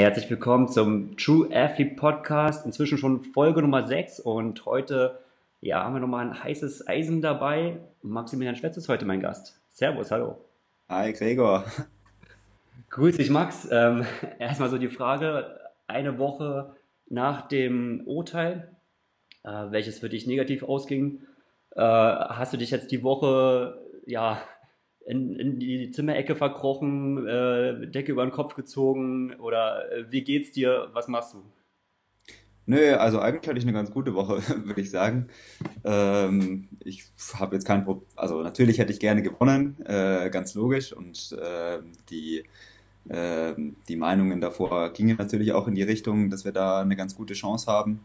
[0.00, 5.18] Herzlich willkommen zum True Athlete Podcast, inzwischen schon Folge Nummer 6 und heute
[5.60, 7.76] ja, haben wir nochmal ein heißes Eisen dabei.
[8.00, 9.60] Maximilian Schwetz ist heute mein Gast.
[9.68, 10.42] Servus, hallo.
[10.88, 11.66] Hi Gregor.
[12.88, 13.68] Grüß dich Max.
[13.70, 14.06] Ähm,
[14.38, 16.74] erstmal so die Frage, eine Woche
[17.10, 18.74] nach dem Urteil,
[19.44, 21.26] äh, welches für dich negativ ausging,
[21.76, 24.40] äh, hast du dich jetzt die Woche ja
[25.10, 30.52] in, in die Zimmerecke verkrochen, äh, Decke über den Kopf gezogen oder äh, wie geht's
[30.52, 30.88] dir?
[30.92, 31.42] Was machst du?
[32.66, 35.26] Nö, also eigentlich hatte ich eine ganz gute Woche, würde ich sagen.
[35.84, 37.04] Ähm, ich
[37.34, 40.92] habe jetzt kein Problem, also natürlich hätte ich gerne gewonnen, äh, ganz logisch.
[40.92, 41.78] Und äh,
[42.10, 42.44] die,
[43.08, 43.54] äh,
[43.88, 47.34] die Meinungen davor gingen natürlich auch in die Richtung, dass wir da eine ganz gute
[47.34, 48.00] Chance haben.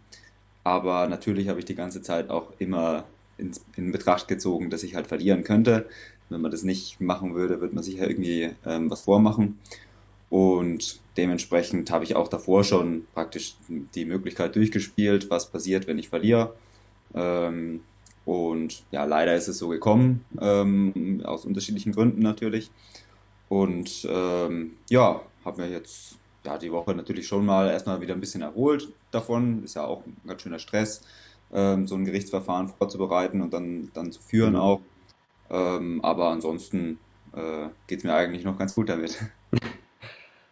[0.64, 3.06] Aber natürlich habe ich die ganze Zeit auch immer
[3.38, 5.88] in, in Betracht gezogen, dass ich halt verlieren könnte.
[6.30, 9.60] Wenn man das nicht machen würde, wird man sicher irgendwie ähm, was vormachen.
[10.30, 16.10] Und dementsprechend habe ich auch davor schon praktisch die Möglichkeit durchgespielt, was passiert, wenn ich
[16.10, 16.56] verliere.
[17.14, 17.82] Ähm,
[18.26, 22.72] und ja, leider ist es so gekommen, ähm, aus unterschiedlichen Gründen natürlich.
[23.50, 28.20] Und ähm, ja, habe mir jetzt ja, die Woche natürlich schon mal erstmal wieder ein
[28.20, 29.64] bisschen erholt davon.
[29.64, 31.02] Ist ja auch ein ganz schöner Stress,
[31.54, 34.60] ähm, so ein Gerichtsverfahren vorzubereiten und dann, dann zu führen mhm.
[34.60, 34.82] auch.
[35.50, 37.00] Ähm, aber ansonsten
[37.34, 39.18] äh, geht es mir eigentlich noch ganz gut damit.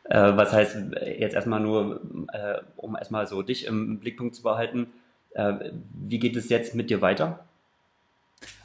[0.10, 0.76] Äh, was heißt
[1.18, 2.02] jetzt erstmal nur,
[2.34, 4.88] äh, um erstmal so dich im Blickpunkt zu behalten,
[5.34, 5.54] äh,
[5.94, 7.46] wie geht es jetzt mit dir weiter?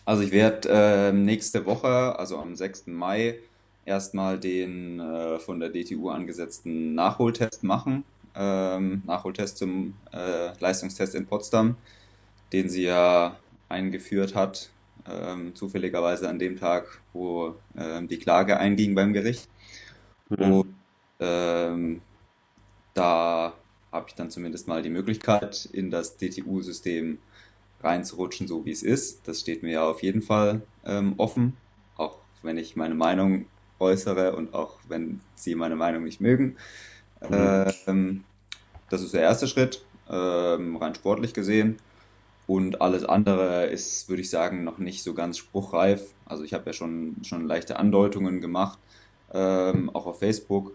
[0.04, 2.88] Also ich werde äh, nächste Woche, also am 6.
[2.88, 3.38] Mai,
[3.84, 8.04] erstmal den äh, von der DTU angesetzten Nachholtest machen.
[8.34, 11.76] Ähm, Nachholtest zum äh, Leistungstest in Potsdam,
[12.52, 13.36] den sie ja
[13.68, 14.70] eingeführt hat,
[15.10, 19.48] ähm, zufälligerweise an dem Tag, wo ähm, die Klage einging beim Gericht.
[20.28, 20.52] Mhm.
[20.52, 20.74] Und
[21.20, 22.00] ähm,
[22.94, 23.54] da
[23.92, 27.18] habe ich dann zumindest mal die Möglichkeit, in das DTU-System
[27.82, 29.26] reinzurutschen, so wie es ist.
[29.28, 31.56] Das steht mir ja auf jeden Fall ähm, offen,
[31.96, 33.46] auch wenn ich meine Meinung
[33.78, 36.56] äußere und auch wenn Sie meine Meinung nicht mögen.
[37.28, 37.66] Mhm.
[37.86, 38.24] Ähm,
[38.90, 41.78] das ist der erste Schritt, ähm, rein sportlich gesehen.
[42.48, 46.14] Und alles andere ist, würde ich sagen, noch nicht so ganz spruchreif.
[46.24, 48.80] Also ich habe ja schon, schon leichte Andeutungen gemacht,
[49.32, 50.72] ähm, auch auf Facebook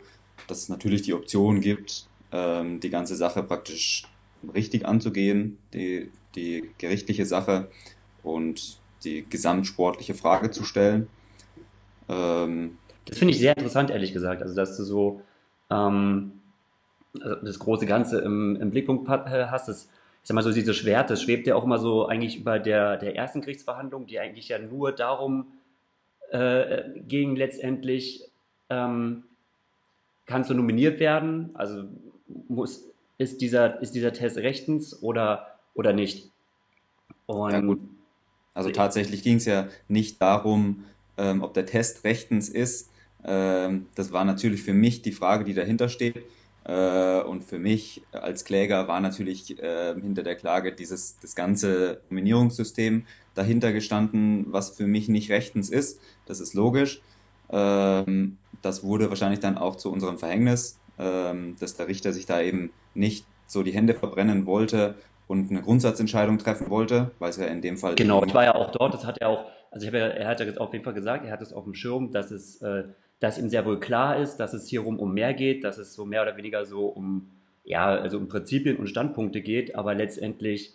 [0.48, 4.04] dass es natürlich die Option gibt, ähm, die ganze Sache praktisch
[4.54, 7.70] richtig anzugehen, die, die gerichtliche Sache
[8.24, 11.08] und die gesamtsportliche Frage zu stellen.
[12.10, 14.42] Ähm, das finde ich sehr interessant, ehrlich gesagt.
[14.42, 15.22] Also, dass du so
[15.70, 16.34] ähm,
[17.20, 19.90] also das große Ganze im, im Blickpunkt äh, hast, das,
[20.24, 22.96] ich sag mal so, diese Schwert, das schwebt ja auch immer so eigentlich über der,
[22.96, 25.48] der ersten Gerichtsverhandlung, die eigentlich ja nur darum
[26.32, 28.32] äh, ging, letztendlich
[28.70, 29.24] ähm,
[30.26, 31.50] kannst du nominiert werden?
[31.56, 31.84] Also
[32.48, 32.86] muss,
[33.18, 36.32] ist, dieser, ist dieser Test rechtens oder, oder nicht?
[37.26, 37.82] Und ja, gut.
[38.54, 40.86] Also tatsächlich ging es ja nicht darum,
[41.18, 42.92] ähm, ob der Test rechtens ist.
[43.26, 46.24] Ähm, das war natürlich für mich die Frage, die dahinter steht.
[46.66, 52.02] Äh, und für mich als Kläger war natürlich äh, hinter der Klage dieses das ganze
[52.10, 56.00] Nominierungssystem dahinter gestanden, was für mich nicht rechtens ist.
[56.26, 57.02] Das ist logisch.
[57.50, 62.42] Ähm, das wurde wahrscheinlich dann auch zu unserem Verhängnis, ähm, dass der Richter sich da
[62.42, 64.96] eben nicht so die Hände verbrennen wollte
[65.28, 67.96] und eine Grundsatzentscheidung treffen wollte, weil es ja in dem Fall.
[67.96, 70.28] Genau, ich war ja auch dort, das hat er auch, also ich habe ja, er
[70.28, 72.84] hat ja auf jeden Fall gesagt, er hat es auf dem Schirm, dass es, äh,
[73.24, 76.04] dass ihm sehr wohl klar ist, dass es hierum um mehr geht, dass es so
[76.04, 77.32] mehr oder weniger so um,
[77.64, 80.74] ja, also um Prinzipien und Standpunkte geht, aber letztendlich,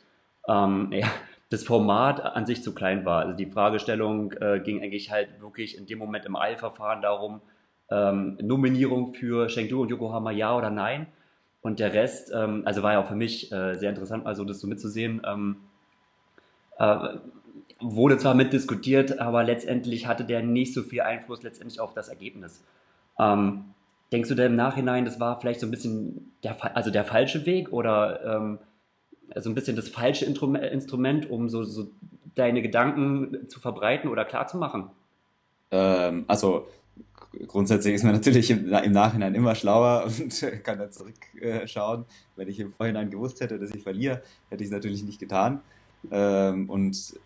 [0.49, 1.09] ähm, ja,
[1.51, 3.21] das Format an sich zu klein war.
[3.21, 7.43] Also die Fragestellung äh, ging eigentlich halt wirklich in dem Moment im Eilverfahren darum,
[7.91, 11.07] ähm, Nominierung für Chengdu und Yokohama ja oder nein.
[11.61, 14.61] Und der Rest, ähm, also war ja auch für mich äh, sehr interessant, also das
[14.61, 15.21] so mitzusehen.
[15.27, 15.57] Ähm,
[16.79, 17.09] äh,
[17.81, 22.65] wurde zwar mitdiskutiert, aber letztendlich hatte der nicht so viel Einfluss letztendlich auf das Ergebnis.
[23.19, 23.65] Ähm,
[24.13, 27.47] denkst du denn im Nachhinein, das war vielleicht so ein bisschen der, also der falsche
[27.47, 28.59] Weg oder ähm,
[29.37, 31.91] so ein bisschen das falsche Instrument, um so, so
[32.35, 34.91] deine Gedanken zu verbreiten oder klarzumachen?
[35.71, 36.67] Ähm, also
[37.47, 42.07] grundsätzlich ist man natürlich im, im, Nachhinein immer schlauer und kann dann zurückschauen.
[42.37, 45.61] Wenn ich im Vorhinein gewusst hätte, dass ich verliere, hätte ich es natürlich nicht getan.
[46.11, 47.19] Ähm, und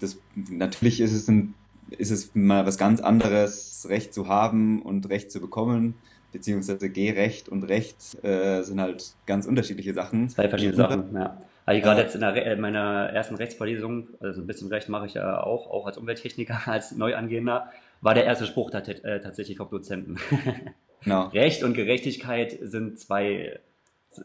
[0.00, 1.54] das, natürlich ist es, ein,
[1.90, 5.94] ist es mal was ganz anderes, Recht zu haben und Recht zu bekommen,
[6.32, 10.28] beziehungsweise Gehrecht und Recht äh, sind halt ganz unterschiedliche Sachen.
[10.28, 11.38] Zwei verschiedene Sachen, ja.
[11.64, 15.14] Also gerade jetzt in, der, in meiner ersten Rechtsvorlesung, also ein bisschen Recht mache ich
[15.14, 17.70] ja auch, auch als Umwelttechniker, als Neuangehender,
[18.00, 20.18] war der erste Spruch äh, tatsächlich vom Dozenten.
[21.04, 21.28] genau.
[21.28, 23.60] Recht und Gerechtigkeit sind zwei,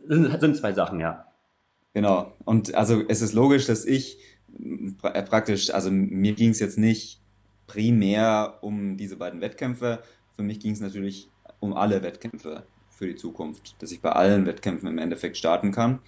[0.08, 1.28] sind zwei Sachen, ja.
[1.94, 2.34] Genau.
[2.44, 4.18] Und also es ist logisch, dass ich
[5.04, 7.20] äh, praktisch, also mir ging es jetzt nicht
[7.68, 10.02] primär um diese beiden Wettkämpfe.
[10.36, 14.46] Für mich ging es natürlich um alle Wettkämpfe für die Zukunft, dass ich bei allen
[14.46, 16.00] Wettkämpfen im Endeffekt starten kann.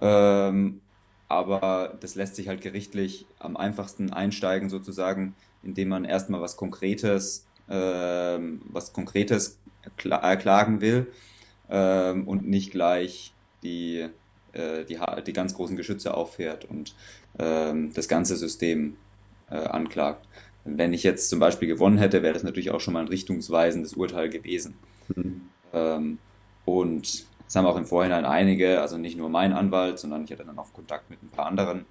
[0.00, 0.80] Ähm,
[1.28, 7.46] aber das lässt sich halt gerichtlich am einfachsten einsteigen, sozusagen, indem man erstmal was Konkretes,
[7.70, 9.58] ähm, was Konkretes
[9.96, 11.06] erklagen will
[11.70, 14.08] ähm, und nicht gleich die,
[14.52, 16.94] äh, die, die ganz großen Geschütze auffährt und
[17.38, 18.96] das ganze System
[19.50, 20.26] äh, anklagt.
[20.64, 23.94] Wenn ich jetzt zum Beispiel gewonnen hätte, wäre das natürlich auch schon mal ein richtungsweisendes
[23.94, 24.74] Urteil gewesen.
[25.14, 25.42] Mhm.
[25.72, 26.18] Ähm,
[26.64, 30.44] und es haben auch im Vorhinein einige, also nicht nur mein Anwalt, sondern ich hatte
[30.44, 31.84] dann auch Kontakt mit ein paar anderen,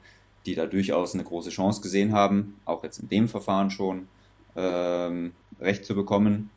[0.45, 4.07] die da durchaus eine große Chance gesehen haben, auch jetzt in dem Verfahren schon
[4.55, 6.49] ähm, Recht zu bekommen.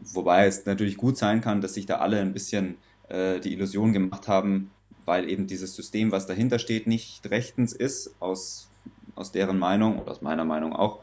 [0.00, 2.76] Wobei es natürlich gut sein kann, dass sich da alle ein bisschen
[3.08, 4.70] äh, die Illusion gemacht haben,
[5.06, 8.68] weil eben dieses System, was dahinter steht, nicht rechtens ist, aus,
[9.14, 11.00] aus deren Meinung oder aus meiner Meinung auch,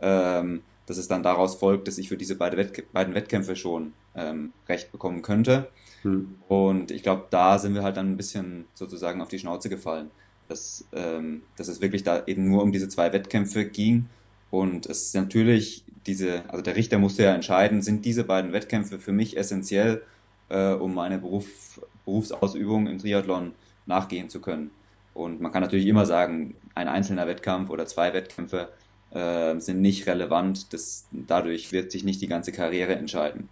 [0.00, 3.94] ähm, dass es dann daraus folgt, dass ich für diese beide Wettk beiden Wettkämpfe schon
[4.14, 5.68] ähm, Recht bekommen könnte.
[6.02, 6.34] Hm.
[6.48, 10.10] Und ich glaube, da sind wir halt dann ein bisschen sozusagen auf die Schnauze gefallen,
[10.48, 14.06] dass, ähm, dass es wirklich da eben nur um diese zwei Wettkämpfe ging.
[14.50, 18.98] Und es ist natürlich diese, also der Richter musste ja entscheiden, sind diese beiden Wettkämpfe
[18.98, 20.02] für mich essentiell,
[20.50, 23.52] äh, um meine Beruf, Berufsausübung im Triathlon
[23.86, 24.70] nachgehen zu können.
[25.14, 28.68] Und man kann natürlich immer sagen, ein einzelner Wettkampf oder zwei Wettkämpfe
[29.10, 30.72] äh, sind nicht relevant.
[30.72, 33.48] Das, dadurch wird sich nicht die ganze Karriere entscheiden.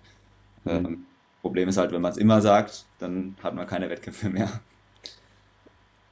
[0.64, 0.70] Mhm.
[0.70, 1.06] Ähm,
[1.40, 4.60] Problem ist halt, wenn man es immer sagt, dann hat man keine Wettkämpfe mehr.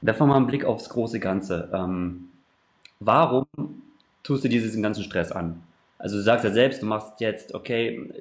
[0.01, 1.69] Werfen wir mal einen Blick aufs große Ganze.
[1.73, 2.29] Ähm,
[2.99, 3.45] warum
[4.23, 5.63] tust du dir diesen ganzen Stress an?
[5.97, 8.11] Also du sagst ja selbst, du machst jetzt, okay,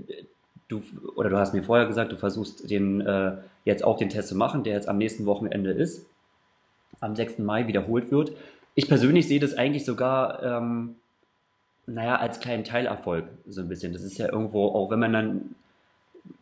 [0.71, 0.83] du,
[1.17, 4.37] oder du hast mir vorher gesagt, du versuchst den, äh, jetzt auch den Test zu
[4.37, 6.07] machen, der jetzt am nächsten Wochenende ist,
[7.01, 7.39] am 6.
[7.39, 8.33] Mai wiederholt wird.
[8.75, 10.97] Ich persönlich sehe das eigentlich sogar, ähm,
[11.87, 13.93] naja, als kleinen Teilerfolg so ein bisschen.
[13.93, 15.55] Das ist ja irgendwo, auch wenn man dann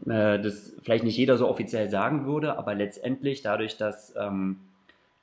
[0.07, 4.59] äh, das vielleicht nicht jeder so offiziell sagen würde, aber letztendlich dadurch, dass ähm,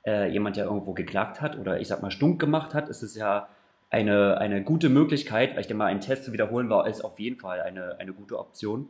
[0.04, 3.14] äh, jemand ja irgendwo geklagt hat oder ich sag mal stunk gemacht hat, ist es
[3.14, 3.48] ja
[3.90, 7.18] eine, eine gute Möglichkeit, weil ich denke mal, einen Test zu wiederholen war, ist auf
[7.18, 8.88] jeden Fall eine, eine gute Option.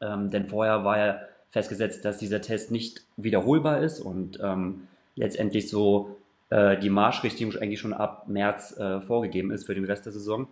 [0.00, 1.20] Ähm, denn vorher war ja
[1.50, 6.16] festgesetzt, dass dieser Test nicht wiederholbar ist und ähm, letztendlich so
[6.50, 10.48] äh, die Marschrichtung eigentlich schon ab März äh, vorgegeben ist für den Rest der Saison.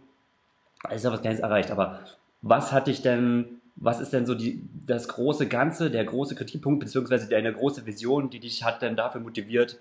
[0.83, 1.71] Da ist ja was Kleines erreicht.
[1.71, 2.01] Aber
[2.43, 6.81] was hat dich denn was ist denn so die, das große Ganze, der große Kritikpunkt,
[6.81, 9.79] beziehungsweise deine große Vision, die dich hat denn dafür motiviert,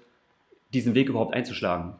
[0.73, 1.93] diesen Weg überhaupt einzuschlagen?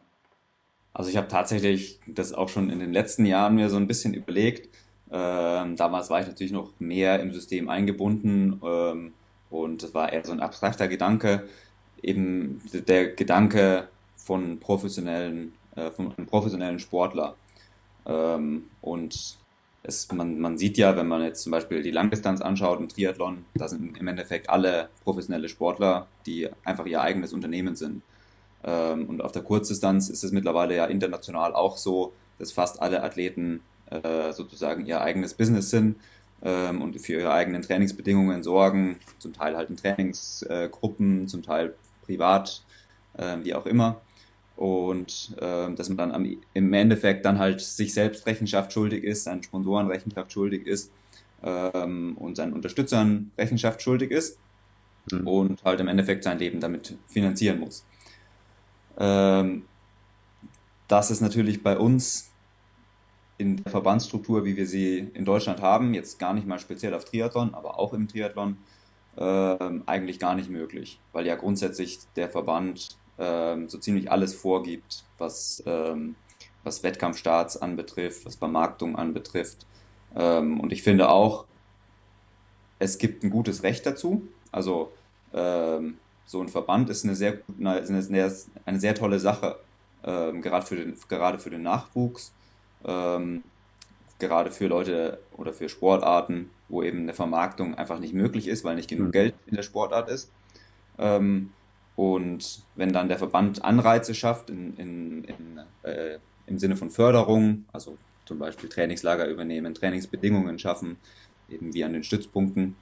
[0.94, 4.14] Also ich habe tatsächlich das auch schon in den letzten Jahren mir so ein bisschen
[4.14, 4.68] überlegt.
[5.10, 9.12] Ähm, damals war ich natürlich noch mehr im System eingebunden ähm,
[9.50, 11.48] und das war eher so ein abstrakter Gedanke,
[12.02, 17.36] eben der Gedanke von professionellen, äh, von einem professionellen Sportler.
[18.06, 19.36] Ähm, und
[19.82, 23.44] es, man, man sieht ja, wenn man jetzt zum Beispiel die Langdistanz anschaut im Triathlon,
[23.54, 28.02] da sind im Endeffekt alle professionelle Sportler, die einfach ihr eigenes Unternehmen sind.
[28.64, 33.02] Ähm, und auf der Kurzdistanz ist es mittlerweile ja international auch so, dass fast alle
[33.02, 35.96] Athleten äh, sozusagen ihr eigenes Business sind
[36.42, 42.62] ähm, und für ihre eigenen Trainingsbedingungen sorgen, zum Teil halt in Trainingsgruppen, zum Teil privat,
[43.16, 44.00] äh, wie auch immer
[44.56, 49.42] und dass man dann am, im Endeffekt dann halt sich selbst Rechenschaft schuldig ist, seinen
[49.42, 50.92] Sponsoren Rechenschaft schuldig ist
[51.42, 54.38] ähm, und seinen Unterstützern Rechenschaft schuldig ist
[55.10, 55.26] mhm.
[55.26, 57.84] und halt im Endeffekt sein Leben damit finanzieren muss.
[58.98, 59.64] Ähm,
[60.88, 62.30] das ist natürlich bei uns
[63.36, 67.04] in der Verbandsstruktur, wie wir sie in Deutschland haben, jetzt gar nicht mal speziell auf
[67.04, 68.58] Triathlon, aber auch im Triathlon,
[69.16, 75.04] äh, eigentlich gar nicht möglich, weil ja grundsätzlich der Verband ähm, so ziemlich alles vorgibt,
[75.18, 76.16] was, ähm,
[76.62, 79.66] was Wettkampfstarts anbetrifft, was Vermarktung anbetrifft.
[80.16, 81.46] Ähm, und ich finde auch,
[82.78, 84.26] es gibt ein gutes Recht dazu.
[84.52, 84.92] Also
[85.32, 88.32] ähm, so ein Verband ist eine sehr, eine, sehr,
[88.64, 89.56] eine sehr tolle Sache,
[90.04, 92.32] ähm, gerade, für den, gerade für den Nachwuchs,
[92.84, 93.42] ähm,
[94.18, 98.76] gerade für Leute oder für Sportarten, wo eben eine Vermarktung einfach nicht möglich ist, weil
[98.76, 99.12] nicht genug mhm.
[99.12, 100.30] Geld in der Sportart ist.
[100.98, 101.50] Ähm,
[101.96, 107.64] und wenn dann der Verband Anreize schafft in, in, in, äh, im Sinne von Förderung,
[107.72, 110.96] also zum Beispiel Trainingslager übernehmen, Trainingsbedingungen schaffen,
[111.48, 112.76] eben wie an den Stützpunkten.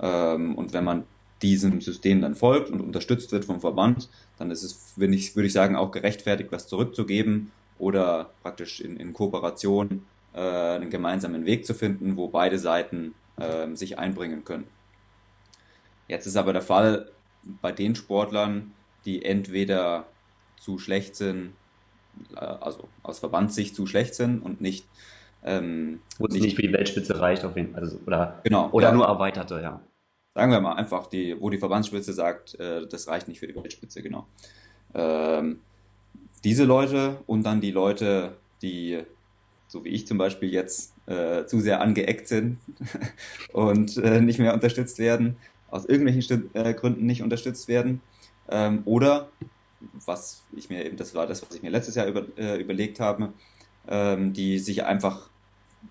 [0.00, 1.04] Ähm, und wenn man
[1.42, 5.46] diesem System dann folgt und unterstützt wird vom Verband, dann ist es, würde ich, würde
[5.46, 10.02] ich sagen, auch gerechtfertigt, was zurückzugeben oder praktisch in, in Kooperation
[10.34, 14.66] äh, einen gemeinsamen Weg zu finden, wo beide Seiten äh, sich einbringen können.
[16.08, 17.10] Jetzt ist aber der Fall
[17.60, 18.72] bei den Sportlern,
[19.04, 20.06] die entweder
[20.58, 21.52] zu schlecht sind,
[22.34, 24.86] äh, also aus Verbandssicht zu schlecht sind und nicht.
[25.44, 27.82] Ähm, Wo es nicht, nicht für die Weltspitze reicht, auf jeden Fall.
[27.82, 28.94] Also, oder genau, oder ja.
[28.94, 29.80] nur erweiterte, ja.
[30.36, 33.56] Sagen wir mal einfach, die, wo die Verbandsspitze sagt, äh, das reicht nicht für die
[33.56, 34.26] Weltspitze, genau.
[34.94, 35.60] Ähm,
[36.44, 39.00] diese Leute und dann die Leute, die,
[39.66, 42.58] so wie ich zum Beispiel jetzt, äh, zu sehr angeeckt sind
[43.54, 45.38] und äh, nicht mehr unterstützt werden,
[45.70, 48.02] aus irgendwelchen äh, Gründen nicht unterstützt werden.
[48.50, 49.30] Ähm, oder,
[50.04, 53.00] was ich mir eben, das war das, was ich mir letztes Jahr über, äh, überlegt
[53.00, 53.32] habe,
[53.88, 55.30] ähm, die sich einfach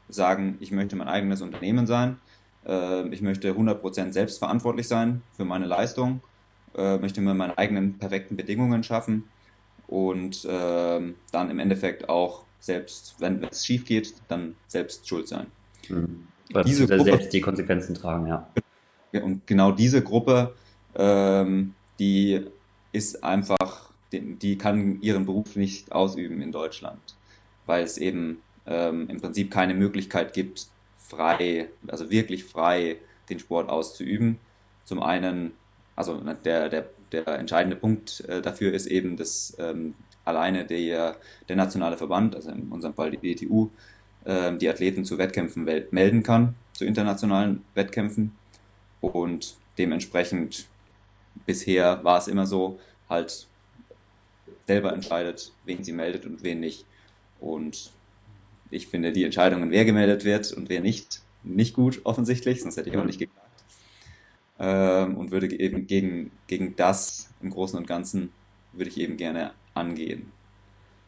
[0.07, 2.17] sagen, ich möchte mein eigenes Unternehmen sein,
[2.65, 6.21] äh, ich möchte 100% selbstverantwortlich sein für meine Leistung,
[6.75, 9.25] äh, möchte mir meine eigenen perfekten Bedingungen schaffen
[9.87, 15.47] und ähm, dann im Endeffekt auch selbst, wenn es schief geht, dann selbst schuld sein.
[15.89, 16.27] Mhm.
[16.65, 18.47] Diese Gruppe, selbst die Konsequenzen tragen, ja.
[19.13, 20.55] Und genau diese Gruppe,
[20.95, 22.45] ähm, die
[22.91, 26.99] ist einfach, die, die, kann ihren Beruf nicht ausüben in Deutschland,
[27.65, 30.67] weil es eben ähm, im Prinzip keine Möglichkeit gibt,
[31.15, 32.97] frei, also wirklich frei
[33.29, 34.37] den Sport auszuüben.
[34.83, 35.51] Zum einen,
[35.95, 41.17] also der, der, der entscheidende Punkt äh, dafür ist eben, dass ähm, alleine der,
[41.47, 43.69] der nationale Verband, also in unserem Fall die BTU,
[44.25, 48.35] äh, die Athleten zu Wettkämpfen melden kann, zu internationalen Wettkämpfen.
[49.01, 50.67] Und dementsprechend
[51.45, 52.79] bisher war es immer so,
[53.09, 53.47] halt
[54.65, 56.85] selber entscheidet, wen sie meldet und wen nicht.
[57.39, 57.91] Und
[58.69, 62.89] ich finde die Entscheidungen, wer gemeldet wird und wer nicht, nicht gut offensichtlich, sonst hätte
[62.89, 63.45] ich auch nicht geklagt.
[64.57, 68.31] Ähm, und würde eben gegen, gegen das im Großen und Ganzen,
[68.71, 70.31] würde ich eben gerne angehen.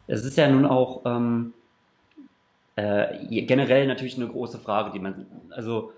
[0.06, 1.52] Es ist ja nun auch ähm,
[2.76, 5.92] äh, generell natürlich eine große Frage, die man, also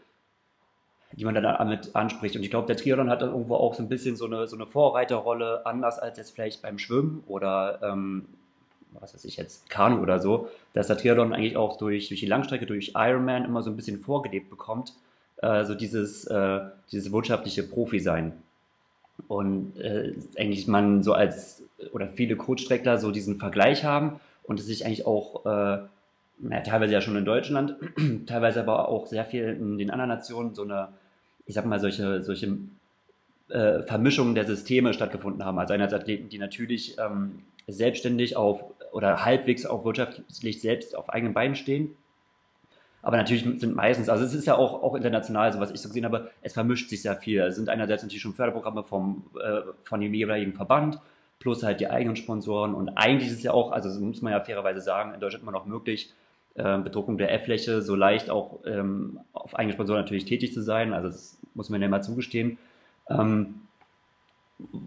[1.13, 2.37] die man dann damit anspricht.
[2.37, 4.57] Und ich glaube, der Triathlon hat dann irgendwo auch so ein bisschen so eine, so
[4.57, 8.27] eine Vorreiterrolle, anders als jetzt vielleicht beim Schwimmen oder ähm,
[8.99, 12.27] was weiß ich jetzt, Kanu oder so, dass der Triathlon eigentlich auch durch, durch die
[12.27, 14.95] Langstrecke, durch Ironman immer so ein bisschen vorgelebt bekommt,
[15.43, 18.33] äh, so dieses, äh, dieses wirtschaftliche Profi-Sein.
[19.29, 24.67] Und äh, eigentlich man so als, oder viele Kurzstreckler so diesen Vergleich haben und es
[24.67, 25.79] sich eigentlich auch, äh,
[26.39, 27.77] naja, teilweise ja schon in Deutschland,
[28.27, 30.89] teilweise aber auch sehr viel in den anderen Nationen so eine,
[31.47, 32.59] ich sag mal, solche, solche
[33.51, 35.59] äh, Vermischungen der Systeme stattgefunden haben.
[35.59, 41.35] Also einerseits Athleten, die natürlich ähm, selbstständig auf oder halbwegs auch wirtschaftlich selbst auf eigenen
[41.35, 41.97] Beinen stehen.
[43.03, 45.89] Aber natürlich sind meistens, also es ist ja auch, auch international, so was ich so
[45.89, 47.41] gesehen habe, es vermischt sich sehr viel.
[47.41, 51.01] Es sind einerseits natürlich schon Förderprogramme vom, äh, von dem jeweiligen Verband,
[51.39, 52.75] plus halt die eigenen Sponsoren.
[52.75, 55.53] Und eigentlich ist es ja auch, also muss man ja fairerweise sagen, in Deutschland immer
[55.53, 56.13] noch möglich,
[56.57, 60.93] äh, Bedruckung der F-Fläche so leicht auch ähm, auf eigene Sponsoren natürlich tätig zu sein.
[60.93, 62.59] Also das muss man ja mal zugestehen.
[63.11, 63.63] Ähm,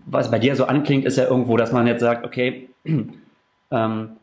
[0.05, 2.69] was bei dir so anklingt, ist ja irgendwo, dass man jetzt sagt, okay,
[3.71, 4.17] ähm,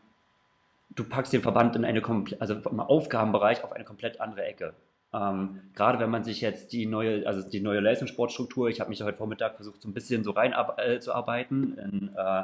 [0.95, 2.01] du packst den Verband in eine
[2.39, 4.73] also vom Aufgabenbereich auf eine komplett andere Ecke.
[5.13, 9.01] Ähm, gerade wenn man sich jetzt die neue, also die neue Leistungssportstruktur, ich habe mich
[9.01, 10.99] heute Vormittag versucht, so ein bisschen so rein äh,
[11.43, 12.43] in, äh,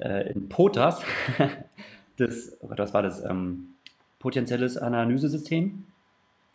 [0.00, 1.02] äh in POTAS,
[2.18, 3.24] das, oh was war das?
[3.24, 3.68] Ähm,
[4.18, 5.86] potenzielles Analysesystem?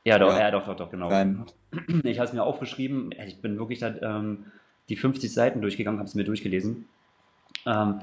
[0.07, 0.39] Ja, doch, ja.
[0.39, 1.09] ja, doch, doch, doch, genau.
[1.09, 1.45] Nein.
[2.03, 4.45] Ich habe es mir aufgeschrieben, ich bin wirklich da, ähm,
[4.87, 6.85] die 50 Seiten durchgegangen, habe es mir durchgelesen.
[7.65, 7.99] Ähm,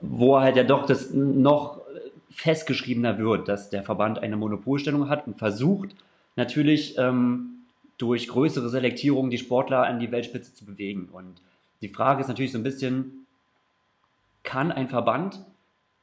[0.00, 1.82] wo halt ja doch das noch
[2.30, 5.94] festgeschriebener wird, dass der Verband eine Monopolstellung hat und versucht
[6.34, 7.66] natürlich ähm,
[7.98, 11.10] durch größere Selektierung die Sportler an die Weltspitze zu bewegen.
[11.12, 11.42] Und
[11.82, 13.26] die Frage ist natürlich so ein bisschen,
[14.44, 15.44] kann ein Verband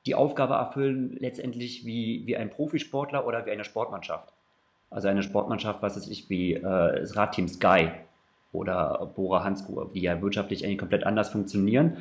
[0.06, 4.33] die Aufgabe erfüllen, letztendlich wie, wie ein Profisportler oder wie eine Sportmannschaft?
[4.94, 7.90] Also eine Sportmannschaft, was weiß ich, wie äh, das Radteam Sky
[8.52, 11.98] oder Bora Hansgrohe, die ja wirtschaftlich eigentlich komplett anders funktionieren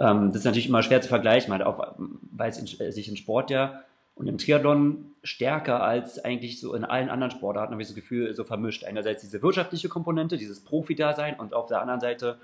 [0.00, 1.94] ähm, das ist natürlich immer schwer zu vergleichen, halt auch,
[2.32, 3.82] weil es in, sich im Sport ja
[4.16, 8.34] und im Triathlon stärker als eigentlich so in allen anderen Sportarten, habe ich das Gefühl,
[8.34, 8.84] so vermischt.
[8.84, 12.38] Einerseits diese wirtschaftliche Komponente, dieses Profi-Dasein und auf der anderen Seite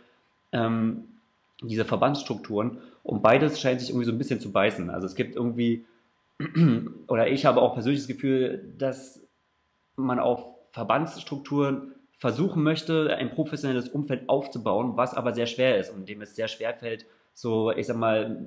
[0.53, 1.05] ähm,
[1.63, 2.79] diese Verbandsstrukturen.
[3.03, 4.91] Und beides scheint sich irgendwie so ein bisschen zu beißen.
[4.91, 5.87] Also es gibt irgendwie,
[7.09, 9.21] oder ich habe auch persönlich das Gefühl, dass
[9.97, 16.09] man auf Verbandsstrukturen versuchen möchte, ein professionelles Umfeld aufzubauen, was aber sehr schwer ist und
[16.09, 18.47] dem es sehr schwer fällt, so, ich sag mal,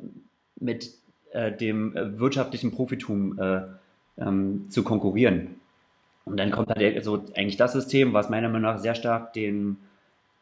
[0.59, 0.91] mit
[1.31, 3.61] äh, dem äh, wirtschaftlichen Profitum äh,
[4.17, 5.59] ähm, zu konkurrieren.
[6.25, 9.77] Und dann kommt halt so eigentlich das System, was meiner Meinung nach sehr stark den,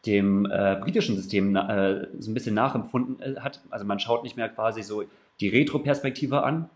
[0.06, 3.62] dem äh, britischen System äh, so ein bisschen nachempfunden äh, hat.
[3.70, 5.04] Also man schaut nicht mehr quasi so
[5.40, 6.70] die Retro-Perspektive an,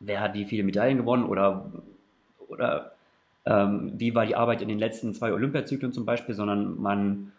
[0.00, 1.70] wer hat wie viele Medaillen gewonnen oder,
[2.48, 2.95] oder
[3.46, 7.32] ähm, wie war die Arbeit in den letzten zwei Olympiazyklen zum Beispiel, sondern man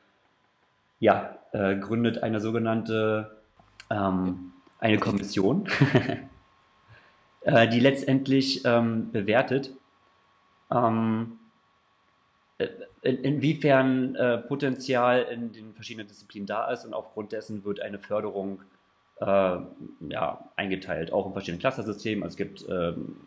[0.99, 3.37] ja, äh, gründet eine sogenannte
[3.89, 5.67] ähm, eine Kommission,
[7.41, 9.71] äh, die letztendlich ähm, bewertet,
[10.71, 11.39] ähm,
[12.57, 12.67] äh,
[13.01, 17.99] in, inwiefern äh, Potenzial in den verschiedenen Disziplinen da ist und aufgrund dessen wird eine
[17.99, 18.61] Förderung
[19.19, 19.25] äh,
[20.09, 22.23] ja, eingeteilt, auch in verschiedenen Clustersystemen.
[22.23, 23.17] Also es gibt ähm,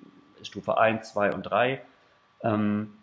[0.43, 1.81] Stufe 1, 2 und 3.
[2.43, 2.95] Ähm,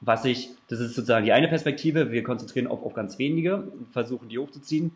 [0.00, 4.28] was ich, das ist sozusagen die eine Perspektive, wir konzentrieren auf, auf ganz wenige, versuchen
[4.28, 4.92] die hochzuziehen.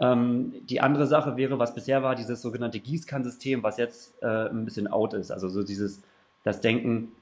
[0.00, 4.64] Ähm, die andere Sache wäre, was bisher war, dieses sogenannte Gießkannsystem, was jetzt äh, ein
[4.64, 5.30] bisschen out ist.
[5.30, 6.02] Also so dieses,
[6.42, 7.12] das Denken,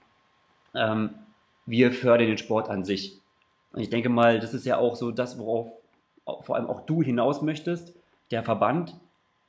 [0.74, 1.10] ähm,
[1.66, 3.20] wir fördern den Sport an sich.
[3.72, 5.72] Und ich denke mal, das ist ja auch so das, worauf
[6.42, 7.92] vor allem auch du hinaus möchtest.
[8.30, 8.94] Der Verband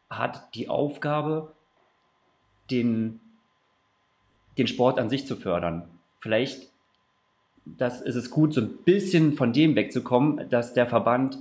[0.09, 1.53] hat die Aufgabe,
[2.69, 3.19] den,
[4.61, 5.87] den Sport an sich zu fördern.
[6.19, 6.71] Vielleicht
[7.65, 11.37] das ist es gut, so ein bisschen von dem wegzukommen, dass der Verband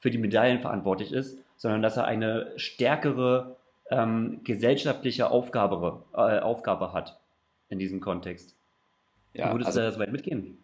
[0.00, 3.56] für die Medaillen verantwortlich ist, sondern dass er eine stärkere
[3.90, 7.18] ähm, gesellschaftliche Aufgabe, äh, Aufgabe hat
[7.68, 8.54] in diesem Kontext.
[9.34, 10.58] Ja, würdest also, du da so weit mitgehen?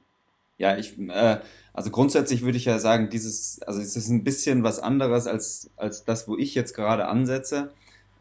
[0.59, 1.39] Ja, ich, äh,
[1.73, 5.71] also grundsätzlich würde ich ja sagen, dieses, also es ist ein bisschen was anderes als,
[5.77, 7.73] als das, wo ich jetzt gerade ansetze,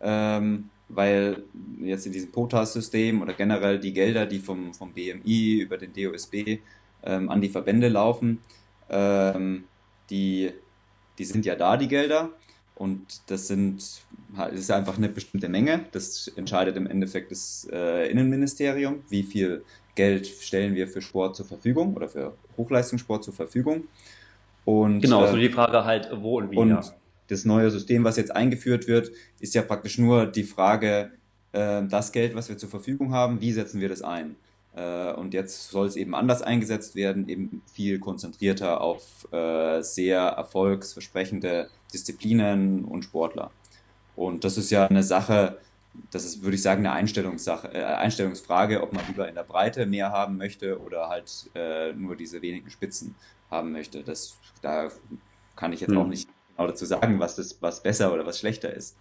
[0.01, 1.43] ähm, weil
[1.81, 6.59] jetzt in diesem POTAS-System oder generell die Gelder, die vom, vom BMI über den DOSB
[7.03, 8.39] ähm, an die Verbände laufen,
[8.89, 9.65] ähm,
[10.09, 10.51] die,
[11.17, 12.29] die sind ja da, die Gelder.
[12.75, 13.81] Und das sind
[14.35, 15.85] das ist einfach eine bestimmte Menge.
[15.91, 19.63] Das entscheidet im Endeffekt das äh, Innenministerium, wie viel
[19.95, 23.85] Geld stellen wir für Sport zur Verfügung oder für Hochleistungssport zur Verfügung.
[24.65, 26.57] Und, genau, äh, so die Frage halt, wo und wie.
[26.57, 26.83] Und ja.
[27.27, 31.11] Das neue System, was jetzt eingeführt wird, ist ja praktisch nur die Frage,
[31.51, 34.35] äh, das Geld, was wir zur Verfügung haben, wie setzen wir das ein?
[34.75, 40.19] Äh, und jetzt soll es eben anders eingesetzt werden, eben viel konzentrierter auf äh, sehr
[40.19, 43.51] erfolgsversprechende Disziplinen und Sportler.
[44.15, 45.57] Und das ist ja eine Sache,
[46.11, 49.85] das ist, würde ich sagen, eine Einstellungssache, äh, Einstellungsfrage, ob man lieber in der Breite
[49.85, 53.15] mehr haben möchte oder halt äh, nur diese wenigen Spitzen
[53.49, 54.03] haben möchte.
[54.03, 54.89] Das, da
[55.55, 55.97] kann ich jetzt hm.
[55.97, 58.95] auch nicht genau dazu sagen, was das, was besser oder was schlechter ist.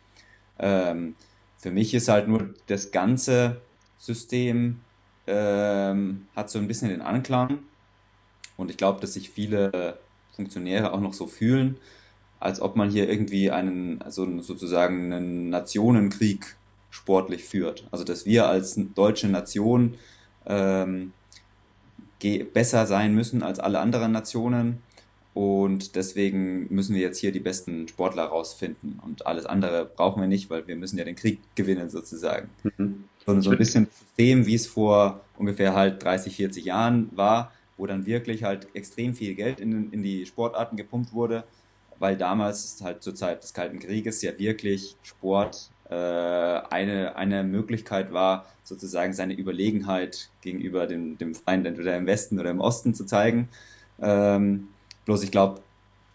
[0.59, 1.15] Ähm,
[1.59, 3.61] für mich ist halt nur das ganze
[3.99, 4.81] System
[5.27, 7.61] ähm, hat so ein bisschen den Anklang.
[8.57, 9.99] Und ich glaube, dass sich viele
[10.37, 11.79] Funktionäre auch noch so fühlen,
[12.41, 16.57] als ob man hier irgendwie einen, also sozusagen einen Nationenkrieg
[16.91, 17.87] sportlich führt.
[17.91, 19.95] Also dass wir als deutsche Nation
[20.47, 21.13] ähm,
[22.53, 24.83] besser sein müssen als alle anderen Nationen
[25.35, 30.29] und deswegen müssen wir jetzt hier die besten Sportler rausfinden und alles andere brauchen wir
[30.29, 32.49] nicht, weil wir müssen ja den Krieg gewinnen sozusagen.
[32.79, 33.05] Mhm.
[33.27, 37.87] So, so ein bisschen System, wie es vor ungefähr halt 30, 40 Jahren war, wo
[37.87, 41.43] dann wirklich halt extrem viel Geld in, in die Sportarten gepumpt wurde,
[41.99, 48.13] weil damals halt zur Zeit des Kalten Krieges ja wirklich Sport äh, eine, eine Möglichkeit
[48.13, 53.05] war, sozusagen seine Überlegenheit gegenüber dem, dem Feind entweder im Westen oder im Osten zu
[53.05, 53.49] zeigen.
[54.01, 54.69] Ähm,
[55.05, 55.61] Bloß ich glaube,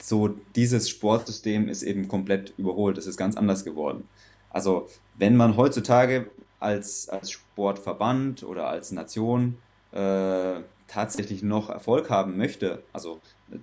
[0.01, 2.97] so dieses Sportsystem ist eben komplett überholt.
[2.97, 4.07] Es ist ganz anders geworden.
[4.49, 9.57] Also wenn man heutzutage als, als Sportverband oder als Nation
[9.91, 13.19] äh, tatsächlich noch Erfolg haben möchte, also
[13.51, 13.57] äh,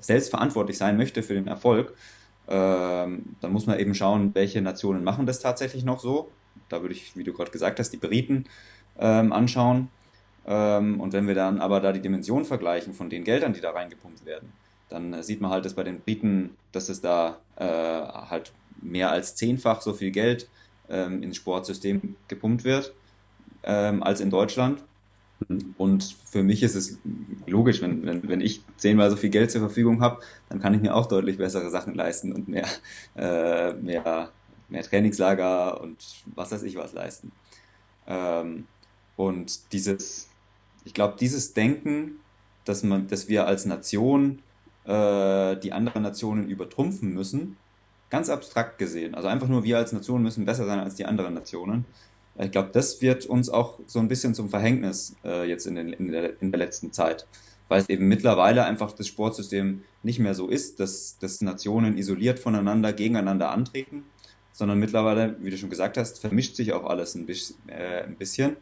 [0.00, 1.94] selbstverantwortlich sein möchte für den Erfolg,
[2.46, 6.30] äh, dann muss man eben schauen, welche Nationen machen das tatsächlich noch so.
[6.68, 8.44] Da würde ich, wie du gerade gesagt hast, die Briten
[8.98, 9.88] ähm, anschauen.
[10.46, 13.70] Ähm, und wenn wir dann aber da die Dimension vergleichen von den Geldern, die da
[13.70, 14.52] reingepumpt werden,
[14.88, 19.34] dann sieht man halt, dass bei den Briten, dass es da äh, halt mehr als
[19.34, 20.48] zehnfach so viel Geld
[20.88, 22.92] ähm, ins Sportsystem gepumpt wird
[23.62, 24.82] ähm, als in Deutschland.
[25.48, 25.74] Mhm.
[25.78, 26.98] Und für mich ist es
[27.46, 30.80] logisch, wenn, wenn, wenn ich zehnmal so viel Geld zur Verfügung habe, dann kann ich
[30.80, 32.68] mir auch deutlich bessere Sachen leisten und mehr,
[33.16, 34.30] äh, mehr,
[34.68, 35.96] mehr Trainingslager und
[36.34, 37.32] was weiß ich was leisten.
[38.06, 38.66] Ähm,
[39.16, 40.28] und dieses,
[40.84, 42.20] ich glaube, dieses Denken,
[42.64, 44.40] dass, man, dass wir als Nation
[44.84, 47.56] äh, die anderen Nationen übertrumpfen müssen,
[48.10, 51.34] ganz abstrakt gesehen, also einfach nur wir als Nation müssen besser sein als die anderen
[51.34, 51.84] Nationen,
[52.38, 55.92] ich glaube, das wird uns auch so ein bisschen zum Verhängnis äh, jetzt in, den,
[55.92, 57.26] in, der, in der letzten Zeit,
[57.68, 62.40] weil es eben mittlerweile einfach das Sportsystem nicht mehr so ist, dass, dass Nationen isoliert
[62.40, 64.04] voneinander gegeneinander antreten,
[64.52, 67.28] sondern mittlerweile, wie du schon gesagt hast, vermischt sich auch alles ein,
[67.68, 68.56] äh, ein bisschen.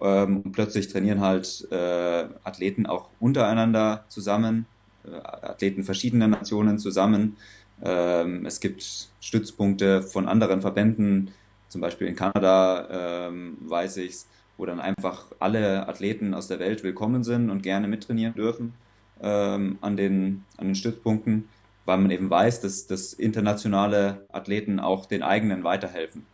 [0.00, 4.66] Ähm, und plötzlich trainieren halt äh, Athleten auch untereinander zusammen,
[5.04, 7.36] äh, Athleten verschiedener Nationen zusammen.
[7.82, 11.30] Ähm, es gibt Stützpunkte von anderen Verbänden,
[11.68, 16.58] zum Beispiel in Kanada ähm, weiß ich es, wo dann einfach alle Athleten aus der
[16.58, 18.74] Welt willkommen sind und gerne mittrainieren dürfen
[19.20, 21.48] ähm, an den, an den Stützpunkten,
[21.84, 26.24] weil man eben weiß, dass, dass internationale Athleten auch den eigenen weiterhelfen.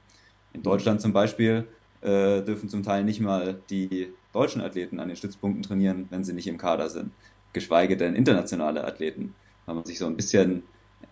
[0.52, 1.66] In Deutschland zum Beispiel
[2.02, 6.32] äh, dürfen zum Teil nicht mal die deutschen Athleten an den Stützpunkten trainieren, wenn sie
[6.32, 7.12] nicht im Kader sind,
[7.52, 9.34] geschweige denn internationale Athleten,
[9.66, 10.62] weil man sich so ein bisschen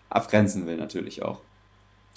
[0.09, 1.41] abgrenzen will natürlich auch.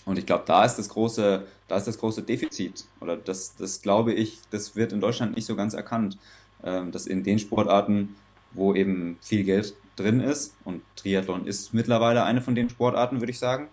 [0.05, 2.85] Und ich glaube, da ist das große, da ist das große Defizit.
[3.01, 6.19] Oder das, das glaube ich, das wird in Deutschland nicht so ganz erkannt.
[6.63, 8.17] Ähm, dass in den Sportarten,
[8.53, 13.33] wo eben viel Geld drin ist, und Triathlon ist mittlerweile eine von den Sportarten, würde
[13.33, 13.69] ich sagen,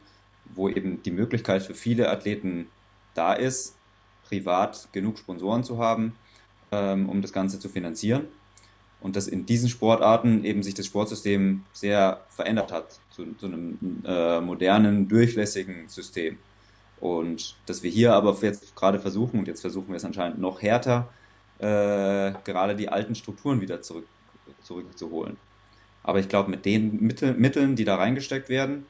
[0.53, 2.67] wo eben die Möglichkeit für viele Athleten
[3.13, 3.77] da ist,
[4.31, 6.15] privat genug Sponsoren zu haben,
[6.71, 8.23] ähm, um das Ganze zu finanzieren.
[9.01, 13.77] Und dass in diesen Sportarten eben sich das Sportsystem sehr verändert hat zu, zu einem
[14.05, 16.37] äh, modernen, durchlässigen System.
[16.99, 20.61] Und dass wir hier aber jetzt gerade versuchen, und jetzt versuchen wir es anscheinend noch
[20.61, 21.09] härter,
[21.57, 24.07] äh, gerade die alten Strukturen wieder zurück,
[24.61, 25.35] zurückzuholen.
[26.03, 28.85] Aber ich glaube, mit den Mittel, Mitteln, die da reingesteckt werden,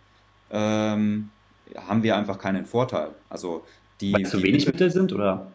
[0.52, 1.30] ähm,
[1.76, 3.12] haben wir einfach keinen Vorteil.
[3.30, 3.66] Also
[4.02, 5.52] die, Weil zu wenig Mittel sind, oder?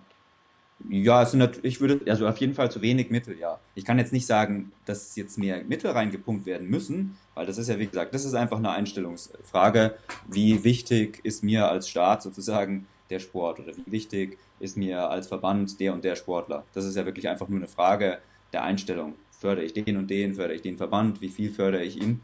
[0.90, 3.58] Ja, es sind ich würde, also auf jeden Fall zu wenig Mittel, ja.
[3.74, 7.68] Ich kann jetzt nicht sagen, dass jetzt mehr Mittel reingepumpt werden müssen, weil das ist
[7.68, 9.94] ja, wie gesagt, das ist einfach eine Einstellungsfrage.
[10.30, 15.28] Wie wichtig ist mir als Staat sozusagen der Sport oder wie wichtig ist mir als
[15.28, 16.64] Verband der und der Sportler?
[16.74, 18.18] Das ist ja wirklich einfach nur eine Frage
[18.52, 19.14] der Einstellung.
[19.30, 22.20] Fördere ich den und den, fördere ich den Verband, wie viel fördere ich ihn?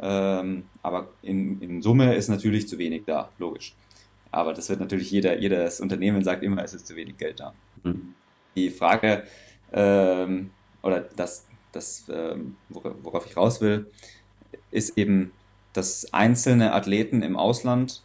[0.00, 3.74] Ähm, aber in, in Summe ist natürlich zu wenig da, logisch.
[4.30, 7.54] Aber das wird natürlich jeder, jedes Unternehmen sagt immer, es ist zu wenig Geld da.
[7.82, 8.14] Mhm.
[8.54, 9.24] Die Frage,
[9.72, 10.50] ähm,
[10.82, 13.90] oder das, das ähm, worauf ich raus will,
[14.70, 15.32] ist eben,
[15.72, 18.02] dass einzelne Athleten im Ausland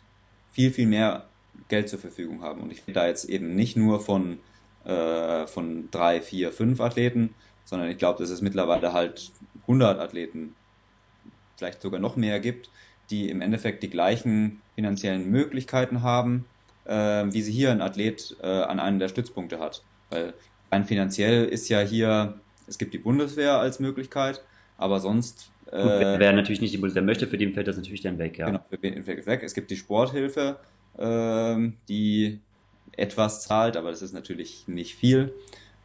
[0.52, 1.28] viel, viel mehr
[1.70, 2.62] Geld zur Verfügung haben.
[2.62, 4.40] Und ich rede da jetzt eben nicht nur von,
[4.84, 9.32] äh, von drei, vier, fünf Athleten, sondern ich glaube, dass es mittlerweile halt
[9.62, 10.56] 100 Athleten,
[11.56, 12.70] vielleicht sogar noch mehr gibt,
[13.10, 16.46] die im Endeffekt die gleichen finanziellen Möglichkeiten haben,
[16.86, 19.84] äh, wie sie hier ein Athlet äh, an einem der Stützpunkte hat.
[20.10, 20.34] Weil
[20.72, 24.41] rein finanziell ist ja hier, es gibt die Bundeswehr als Möglichkeit,
[24.78, 25.52] aber sonst.
[25.72, 28.39] Äh, Gut, wer, natürlich nicht die Bundeswehr möchte, für den fällt das natürlich dann weg,
[28.39, 28.48] ja.
[28.48, 29.41] Genau, für den fällt weg.
[29.44, 30.58] Es gibt die Sporthilfe,
[30.98, 32.39] ähm, die
[32.98, 35.34] etwas zahlt, aber das ist natürlich nicht viel.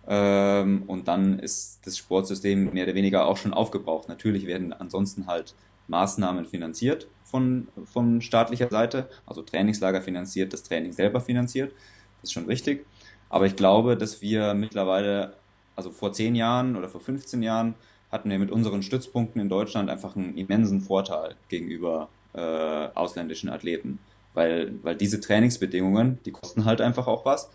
[0.08, 4.08] Ähm, und dann ist das Sportsystem mehr oder weniger auch schon aufgebraucht.
[4.08, 5.54] Natürlich werden ansonsten halt
[5.88, 11.72] Maßnahmen finanziert von, von staatlicher Seite, also Trainingslager finanziert, das Training selber finanziert.
[12.20, 12.86] Das ist schon richtig.
[13.28, 15.34] Aber ich glaube, dass wir mittlerweile,
[15.74, 17.74] also vor zehn Jahren oder vor 15 Jahren,
[18.10, 22.40] hatten wir mit unseren Stützpunkten in Deutschland einfach einen immensen Vorteil gegenüber äh,
[22.94, 23.98] ausländischen Athleten.
[24.34, 27.50] Weil, weil diese Trainingsbedingungen, die kosten halt einfach auch was.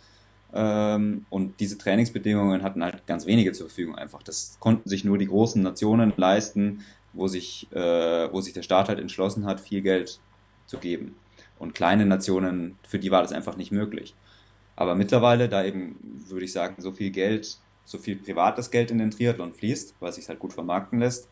[0.54, 4.24] Ähm, und diese Trainingsbedingungen hatten halt ganz wenige zur Verfügung einfach.
[4.24, 8.90] Das konnten sich nur die großen Nationen leisten, wo sich, äh, wo sich der Staat
[8.90, 10.20] halt entschlossen hat, viel Geld
[10.66, 11.16] zu geben.
[11.60, 14.16] Und kleine Nationen, für die war das einfach nicht möglich.
[14.76, 15.96] Aber mittlerweile, da eben,
[16.28, 20.12] würde ich sagen, so viel Geld, so viel privates Geld in den Triathlon fließt, weil
[20.12, 21.30] sich halt gut vermarkten lässt,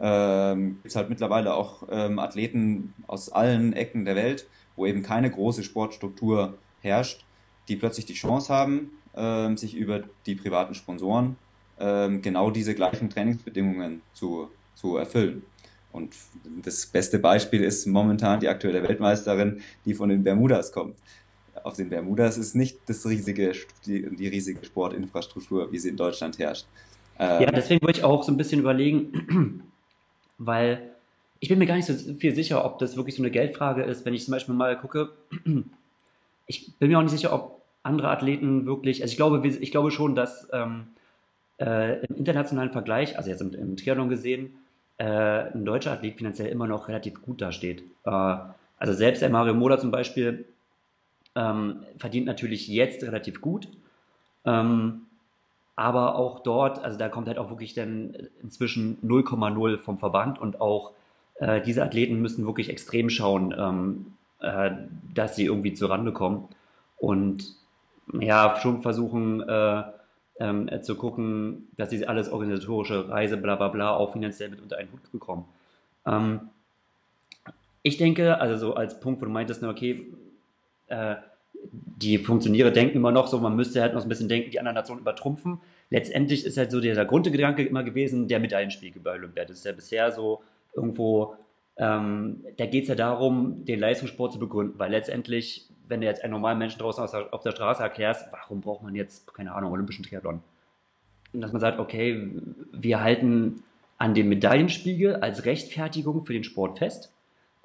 [0.00, 5.02] ähm, gibt es halt mittlerweile auch ähm, Athleten aus allen Ecken der Welt, wo eben
[5.02, 7.24] keine große Sportstruktur herrscht,
[7.68, 11.36] die plötzlich die Chance haben, ähm, sich über die privaten Sponsoren
[11.78, 15.42] ähm, genau diese gleichen Trainingsbedingungen zu zu erfüllen.
[15.90, 16.14] Und
[16.62, 20.94] das beste Beispiel ist momentan die aktuelle Weltmeisterin, die von den Bermudas kommt.
[21.64, 23.52] Auf den Bermudas ist nicht das riesige,
[23.86, 26.66] die, die riesige Sportinfrastruktur, wie sie in Deutschland herrscht.
[27.18, 29.62] Ähm, ja, deswegen wollte ich auch so ein bisschen überlegen,
[30.38, 30.90] weil
[31.40, 34.04] ich bin mir gar nicht so viel sicher, ob das wirklich so eine Geldfrage ist,
[34.04, 35.10] wenn ich zum Beispiel mal gucke.
[36.48, 39.90] Ich bin mir auch nicht sicher, ob andere Athleten wirklich, also ich glaube, ich glaube
[39.90, 40.86] schon, dass ähm,
[41.58, 44.56] äh, im internationalen Vergleich, also jetzt im, im Triathlon gesehen,
[44.98, 47.82] äh, ein deutscher Athlet finanziell immer noch relativ gut dasteht.
[48.04, 48.36] Äh,
[48.78, 50.46] also selbst der Mario Moda zum Beispiel
[51.34, 53.68] ähm, verdient natürlich jetzt relativ gut.
[54.44, 55.02] Ähm,
[55.76, 60.60] aber auch dort, also da kommt halt auch wirklich dann inzwischen 0,0 vom Verband und
[60.60, 60.92] auch
[61.34, 64.06] äh, diese Athleten müssen wirklich extrem schauen, ähm,
[64.40, 64.70] äh,
[65.14, 66.48] dass sie irgendwie zur Rande kommen
[66.96, 67.54] und
[68.20, 69.82] ja, schon versuchen, äh,
[70.38, 74.60] ähm, äh, zu gucken, dass sie alles organisatorische Reise, bla bla bla, auch finanziell mit
[74.60, 75.44] unter einen Hut bekommen.
[76.06, 76.40] Ähm,
[77.82, 80.06] ich denke, also so als Punkt, wo du meintest, okay,
[80.88, 81.16] äh,
[81.62, 84.74] die Funktionäre denken immer noch so, man müsste halt noch ein bisschen denken, die anderen
[84.74, 85.60] Nationen übertrumpfen.
[85.90, 89.44] Letztendlich ist halt so der, der Grundgedanke immer gewesen, der Medaillenspiegel bei Olympia.
[89.44, 90.42] Das ist ja bisher so
[90.74, 91.36] irgendwo,
[91.78, 96.24] ähm, da geht es ja darum, den Leistungssport zu begründen, weil letztendlich wenn du jetzt
[96.24, 100.04] einen normalen Menschen draußen auf der Straße erklärst, warum braucht man jetzt, keine Ahnung, olympischen
[100.04, 100.40] Triathlon?
[101.32, 102.30] dass man sagt, okay,
[102.72, 103.62] wir halten
[103.98, 107.12] an dem Medaillenspiegel als Rechtfertigung für den Sport fest.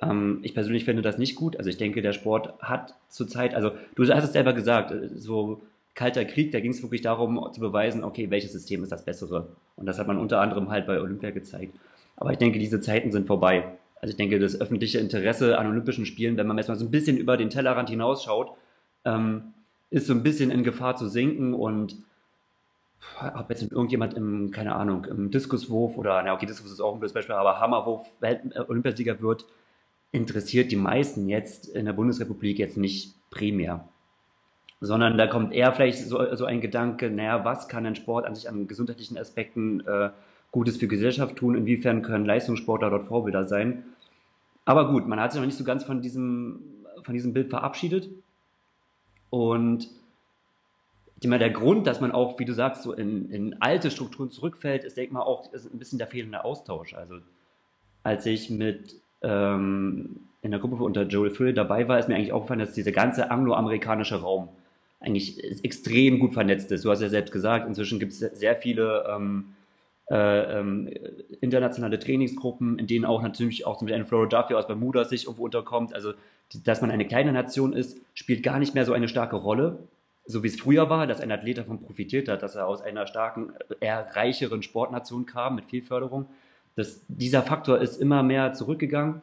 [0.02, 1.58] Ähm, ich persönlich finde das nicht gut.
[1.58, 5.62] Also ich denke, der Sport hat zurzeit, also du hast es selber gesagt, so
[5.94, 9.50] Kalter Krieg, da ging es wirklich darum zu beweisen, okay, welches System ist das bessere.
[9.76, 11.76] Und das hat man unter anderem halt bei Olympia gezeigt.
[12.16, 13.78] Aber ich denke, diese Zeiten sind vorbei.
[14.02, 16.92] Also ich denke, das öffentliche Interesse an Olympischen Spielen, wenn man jetzt mal so ein
[16.92, 18.52] bisschen über den Tellerrand hinausschaut,
[19.06, 19.54] ähm,
[19.92, 21.98] ist so ein bisschen in Gefahr zu sinken und
[23.36, 27.00] ob jetzt irgendjemand im, keine Ahnung, im Diskuswurf oder, na okay, Diskus ist auch ein
[27.00, 28.38] blödes Beispiel, aber Hammerwurf äh,
[28.68, 29.46] Olympiasieger wird,
[30.12, 33.88] interessiert die meisten jetzt in der Bundesrepublik jetzt nicht primär.
[34.80, 38.34] Sondern da kommt eher vielleicht so, so ein Gedanke, naja, was kann ein Sport an
[38.34, 40.10] sich an gesundheitlichen Aspekten äh,
[40.52, 43.84] Gutes für Gesellschaft tun, inwiefern können Leistungssportler dort Vorbilder sein.
[44.66, 46.60] Aber gut, man hat sich noch nicht so ganz von diesem,
[47.04, 48.10] von diesem Bild verabschiedet.
[49.30, 49.90] Und
[51.24, 54.84] immer der Grund, dass man auch, wie du sagst, so in, in alte Strukturen zurückfällt,
[54.84, 56.94] ist, denke ich mal, auch ein bisschen der fehlende Austausch.
[56.94, 57.16] Also
[58.04, 62.34] als ich mit ähm, in der Gruppe unter Joel Phil dabei war, ist mir eigentlich
[62.34, 64.50] aufgefallen, dass dieser ganze angloamerikanische Raum
[65.00, 66.86] eigentlich extrem gut vernetzt ist.
[66.86, 69.46] Du hast ja selbst gesagt, inzwischen gibt es sehr viele ähm,
[70.10, 70.90] äh, ähm,
[71.40, 75.26] internationale Trainingsgruppen, in denen auch natürlich auch zum Beispiel ein Florida Duffy aus Bermuda sich
[75.26, 75.94] irgendwo unterkommt.
[75.94, 76.14] Also,
[76.64, 79.80] dass man eine kleine Nation ist, spielt gar nicht mehr so eine starke Rolle,
[80.26, 83.08] so wie es früher war, dass ein Athlet davon profitiert hat, dass er aus einer
[83.08, 86.28] starken, eher reicheren Sportnation kam mit viel Förderung.
[86.76, 89.22] Das, dieser Faktor ist immer mehr zurückgegangen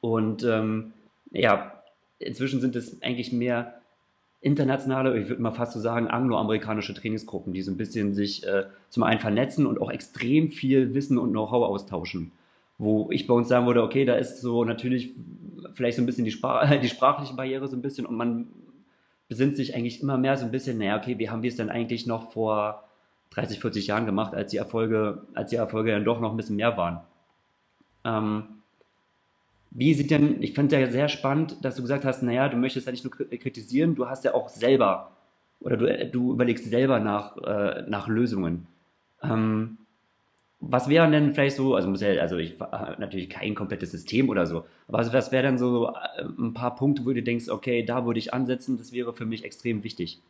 [0.00, 0.92] und ähm,
[1.30, 1.72] ja,
[2.18, 3.81] inzwischen sind es eigentlich mehr
[4.42, 8.64] internationale, ich würde mal fast so sagen, angloamerikanische Trainingsgruppen, die so ein bisschen sich äh,
[8.90, 12.32] zum einen vernetzen und auch extrem viel Wissen und Know-how austauschen.
[12.76, 15.14] Wo ich bei uns sagen würde, okay, da ist so natürlich
[15.74, 18.48] vielleicht so ein bisschen die, Sprach die sprachliche Barriere so ein bisschen und man
[19.28, 21.70] besinnt sich eigentlich immer mehr so ein bisschen, naja, okay, wie haben wir es denn
[21.70, 22.84] eigentlich noch vor
[23.30, 26.56] 30, 40 Jahren gemacht, als die Erfolge, als die Erfolge dann doch noch ein bisschen
[26.56, 27.00] mehr waren.
[28.04, 28.61] Ähm,
[29.74, 32.86] wie sieht denn, ich fand ja sehr spannend, dass du gesagt hast, naja, du möchtest
[32.86, 35.12] ja nicht nur kritisieren, du hast ja auch selber
[35.60, 38.66] oder du, du überlegst selber nach, äh, nach Lösungen.
[39.22, 39.78] Ähm,
[40.60, 42.56] was wären denn vielleicht so, also muss ja, also ich
[42.98, 47.04] natürlich kein komplettes System oder so, aber was wären dann so äh, ein paar Punkte,
[47.04, 50.20] wo du denkst, okay, da würde ich ansetzen, das wäre für mich extrem wichtig.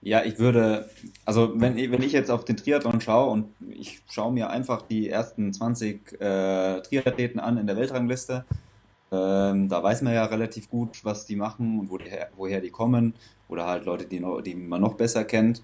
[0.00, 0.88] Ja, ich würde,
[1.24, 5.08] also wenn, wenn ich jetzt auf den Triathlon schaue und ich schaue mir einfach die
[5.08, 8.44] ersten 20 äh, Triathleten an in der Weltrangliste,
[9.10, 12.70] ähm, da weiß man ja relativ gut, was die machen und wo die, woher die
[12.70, 13.14] kommen
[13.48, 15.62] oder halt Leute, die, noch, die man noch besser kennt.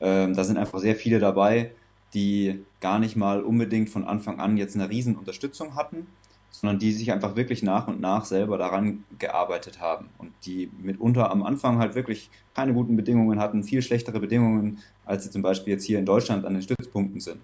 [0.00, 1.72] Ähm, da sind einfach sehr viele dabei,
[2.14, 6.06] die gar nicht mal unbedingt von Anfang an jetzt eine Riesenunterstützung hatten,
[6.60, 11.32] sondern die sich einfach wirklich nach und nach selber daran gearbeitet haben und die mitunter
[11.32, 15.72] am Anfang halt wirklich keine guten Bedingungen hatten, viel schlechtere Bedingungen, als sie zum Beispiel
[15.72, 17.40] jetzt hier in Deutschland an den Stützpunkten sind,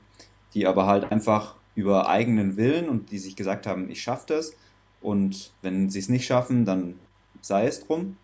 [0.55, 4.53] die aber halt einfach über eigenen Willen und die sich gesagt haben, ich schaffe das
[5.01, 6.95] und wenn sie es nicht schaffen, dann
[7.41, 8.17] sei es drum,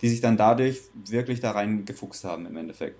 [0.00, 2.98] die sich dann dadurch wirklich da rein gefuchst haben im Endeffekt.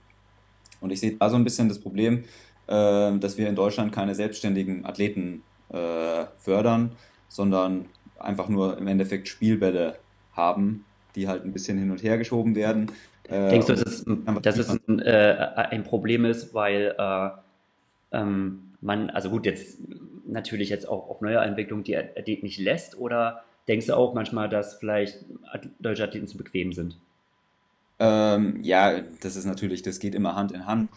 [0.82, 2.24] Und ich sehe da so ein bisschen das Problem,
[2.66, 6.92] äh, dass wir in Deutschland keine selbstständigen Athleten äh, fördern,
[7.32, 7.86] sondern
[8.18, 9.96] einfach nur im Endeffekt Spielbälle
[10.34, 12.90] haben, die halt ein bisschen hin und her geschoben werden.
[13.24, 14.04] Äh, Denkst du, dass es,
[14.42, 17.28] dass es ein, äh, ein, Problem ist, weil äh,
[18.12, 19.78] ähm, man, also gut, jetzt
[20.26, 24.48] natürlich jetzt auch auf neue Entwicklung die Athleten nicht lässt oder denkst du auch manchmal,
[24.48, 25.24] dass vielleicht
[25.78, 26.96] deutsche Athleten zu bequem sind?
[27.98, 30.90] Ähm, ja, das ist natürlich, das geht immer Hand in Hand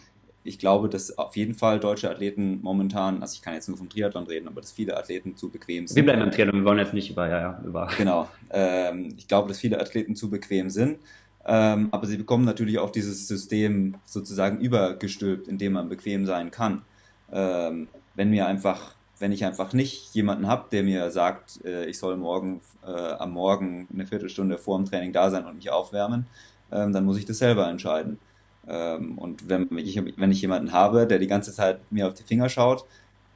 [0.46, 3.88] ich glaube, dass auf jeden Fall deutsche Athleten momentan, also ich kann jetzt nur vom
[3.88, 5.96] Triathlon reden, aber dass viele Athleten zu bequem sind.
[5.96, 7.88] Wir bleiben im Triathlon, wir wollen jetzt nicht über, ja, ja, über.
[7.96, 8.28] Genau.
[8.50, 10.98] Ähm, ich glaube, dass viele Athleten zu bequem sind.
[11.48, 16.50] Ähm, aber sie bekommen natürlich auch dieses System sozusagen übergestülpt, in dem man bequem sein
[16.50, 16.82] kann.
[17.32, 21.98] Ähm, wenn mir einfach, wenn ich einfach nicht jemanden habe, der mir sagt, äh, ich
[21.98, 26.26] soll morgen äh, am Morgen eine Viertelstunde vor dem Training da sein und mich aufwärmen,
[26.72, 28.18] ähm, dann muss ich das selber entscheiden.
[28.68, 32.22] Ähm, und wenn ich, wenn ich jemanden habe, der die ganze Zeit mir auf die
[32.22, 32.84] Finger schaut,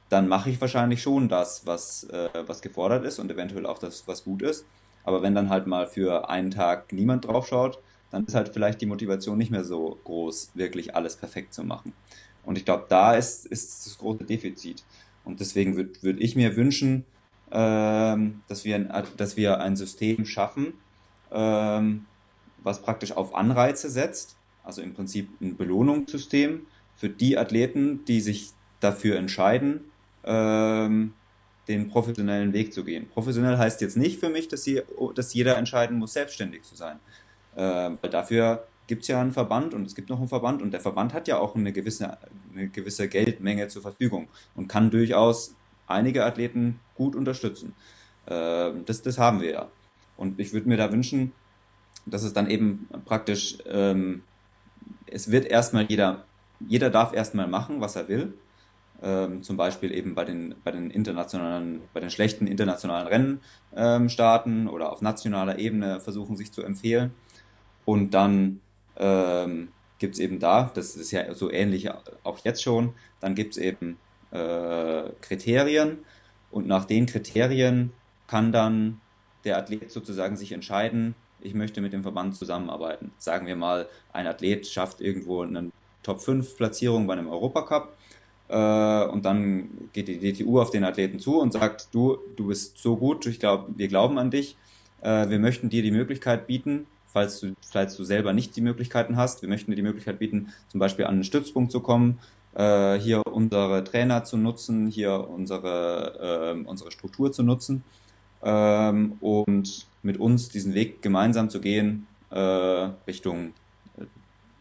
[0.09, 4.07] dann mache ich wahrscheinlich schon das, was, äh, was gefordert ist und eventuell auch das,
[4.07, 4.65] was gut ist.
[5.03, 7.79] Aber wenn dann halt mal für einen Tag niemand drauf schaut,
[8.11, 11.93] dann ist halt vielleicht die Motivation nicht mehr so groß, wirklich alles perfekt zu machen.
[12.43, 14.83] Und ich glaube, da ist, ist das große Defizit.
[15.23, 17.05] Und deswegen würde würd ich mir wünschen,
[17.51, 20.73] ähm, dass, wir ein, dass wir ein System schaffen,
[21.31, 22.05] ähm,
[22.63, 24.35] was praktisch auf Anreize setzt
[24.71, 29.81] also im Prinzip ein Belohnungssystem für die Athleten, die sich dafür entscheiden,
[30.23, 31.13] ähm,
[31.67, 33.09] den professionellen Weg zu gehen.
[33.09, 34.81] Professionell heißt jetzt nicht für mich, dass, sie,
[35.15, 36.99] dass jeder entscheiden muss, selbstständig zu sein.
[37.55, 40.71] Äh, weil dafür gibt es ja einen Verband und es gibt noch einen Verband und
[40.71, 42.17] der Verband hat ja auch eine gewisse,
[42.53, 45.53] eine gewisse Geldmenge zur Verfügung und kann durchaus
[45.85, 47.73] einige Athleten gut unterstützen.
[48.25, 49.67] Äh, das, das haben wir ja.
[50.15, 51.33] Und ich würde mir da wünschen,
[52.05, 54.23] dass es dann eben praktisch, ähm,
[55.11, 56.25] es wird erstmal jeder,
[56.59, 58.33] jeder darf erstmal machen, was er will.
[59.03, 63.41] Ähm, zum Beispiel eben bei den, bei den internationalen, bei den schlechten internationalen Rennen
[63.75, 67.11] ähm, starten oder auf nationaler Ebene versuchen, sich zu empfehlen.
[67.83, 68.61] Und dann
[68.97, 71.89] ähm, gibt es eben da, das ist ja so ähnlich
[72.23, 73.97] auch jetzt schon, dann gibt es eben
[74.31, 75.99] äh, Kriterien
[76.51, 77.91] und nach den Kriterien
[78.27, 79.01] kann dann
[79.45, 83.11] der Athlet sozusagen sich entscheiden, ich möchte mit dem Verband zusammenarbeiten.
[83.17, 85.71] Sagen wir mal, ein Athlet schafft irgendwo eine
[86.03, 87.95] Top 5 Platzierung bei einem Europacup
[88.47, 92.77] äh, und dann geht die DTU auf den Athleten zu und sagt, du, du bist
[92.77, 94.57] so gut, ich glaube, wir glauben an dich,
[95.01, 99.15] äh, wir möchten dir die Möglichkeit bieten, falls du, falls du selber nicht die Möglichkeiten
[99.15, 102.19] hast, wir möchten dir die Möglichkeit bieten, zum Beispiel an einen Stützpunkt zu kommen,
[102.55, 107.83] äh, hier unsere Trainer zu nutzen, hier unsere, äh, unsere Struktur zu nutzen
[108.43, 113.53] ähm, und mit uns diesen Weg gemeinsam zu gehen äh, Richtung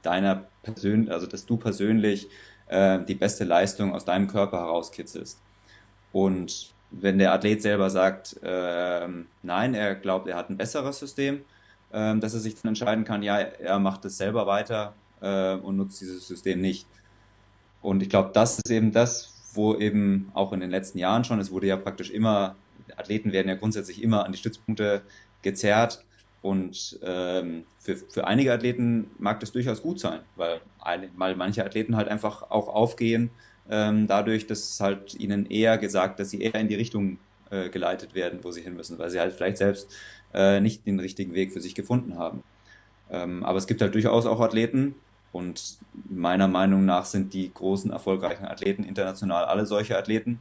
[0.02, 2.28] deiner Persön also dass du persönlich
[2.70, 5.40] äh, die beste Leistung aus deinem Körper herauskitzelst.
[6.12, 9.08] Und wenn der Athlet selber sagt, äh,
[9.42, 11.42] nein, er glaubt, er hat ein besseres System,
[11.92, 15.76] äh, dass er sich dann entscheiden kann, ja, er macht es selber weiter äh, und
[15.76, 16.86] nutzt dieses System nicht.
[17.82, 21.40] Und ich glaube, das ist eben das, wo eben auch in den letzten Jahren schon,
[21.40, 22.56] es wurde ja praktisch immer,
[22.96, 25.02] Athleten werden ja grundsätzlich immer an die Stützpunkte
[25.42, 26.04] gezerrt.
[26.42, 30.60] Und ähm, für, für einige Athleten mag das durchaus gut sein, weil,
[31.16, 33.30] weil manche Athleten halt einfach auch aufgehen,
[33.68, 37.18] ähm, dadurch, dass halt ihnen eher gesagt, dass sie eher in die Richtung
[37.50, 39.94] äh, geleitet werden, wo sie hin müssen, weil sie halt vielleicht selbst
[40.32, 42.42] äh, nicht den richtigen Weg für sich gefunden haben.
[43.10, 44.94] Ähm, aber es gibt halt durchaus auch Athleten,
[45.32, 50.40] und meiner Meinung nach sind die großen erfolgreichen Athleten international alle solche Athleten,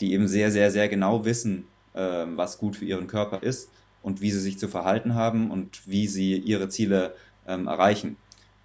[0.00, 3.70] die eben sehr, sehr, sehr genau wissen, äh, was gut für ihren Körper ist
[4.02, 7.14] und wie sie sich zu verhalten haben und wie sie ihre Ziele
[7.46, 8.16] ähm, erreichen.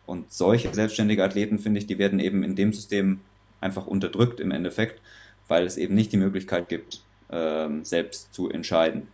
[0.06, 3.22] Und solche selbstständige Athleten, finde ich, die werden eben in dem System
[3.60, 5.02] einfach unterdrückt im Endeffekt,
[5.48, 9.08] weil es eben nicht die Möglichkeit gibt, ähm, selbst zu entscheiden.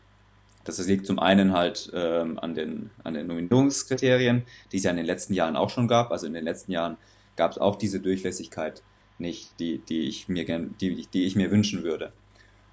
[0.63, 4.97] Das liegt zum einen halt ähm, an, den, an den Nominierungskriterien, die es ja in
[4.97, 6.11] den letzten Jahren auch schon gab.
[6.11, 6.97] Also in den letzten Jahren
[7.35, 8.83] gab es auch diese Durchlässigkeit
[9.17, 12.11] nicht, die, die, ich, mir gern, die, die ich mir wünschen würde.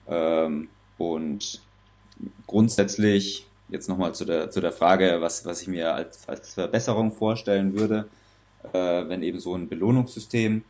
[0.06, 1.62] Ähm, und
[2.46, 7.12] grundsätzlich jetzt nochmal zu der, zu der Frage, was, was ich mir als, als Verbesserung
[7.12, 8.08] vorstellen würde,
[8.72, 10.64] äh, wenn eben so ein Belohnungssystem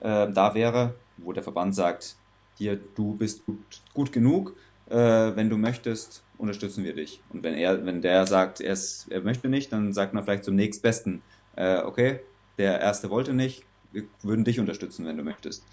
[0.00, 2.16] äh, da wäre, wo der Verband sagt,
[2.56, 3.58] hier, du bist gut,
[3.94, 4.56] gut genug,
[4.88, 7.20] äh, wenn du möchtest, unterstützen wir dich.
[7.30, 10.44] Und wenn er, wenn der sagt, er, ist, er möchte nicht, dann sagt man vielleicht
[10.44, 11.22] zum nächstbesten,
[11.56, 12.20] äh, okay,
[12.56, 15.64] der erste wollte nicht, wir würden dich unterstützen, wenn du möchtest.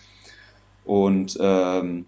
[0.83, 2.05] Und ähm,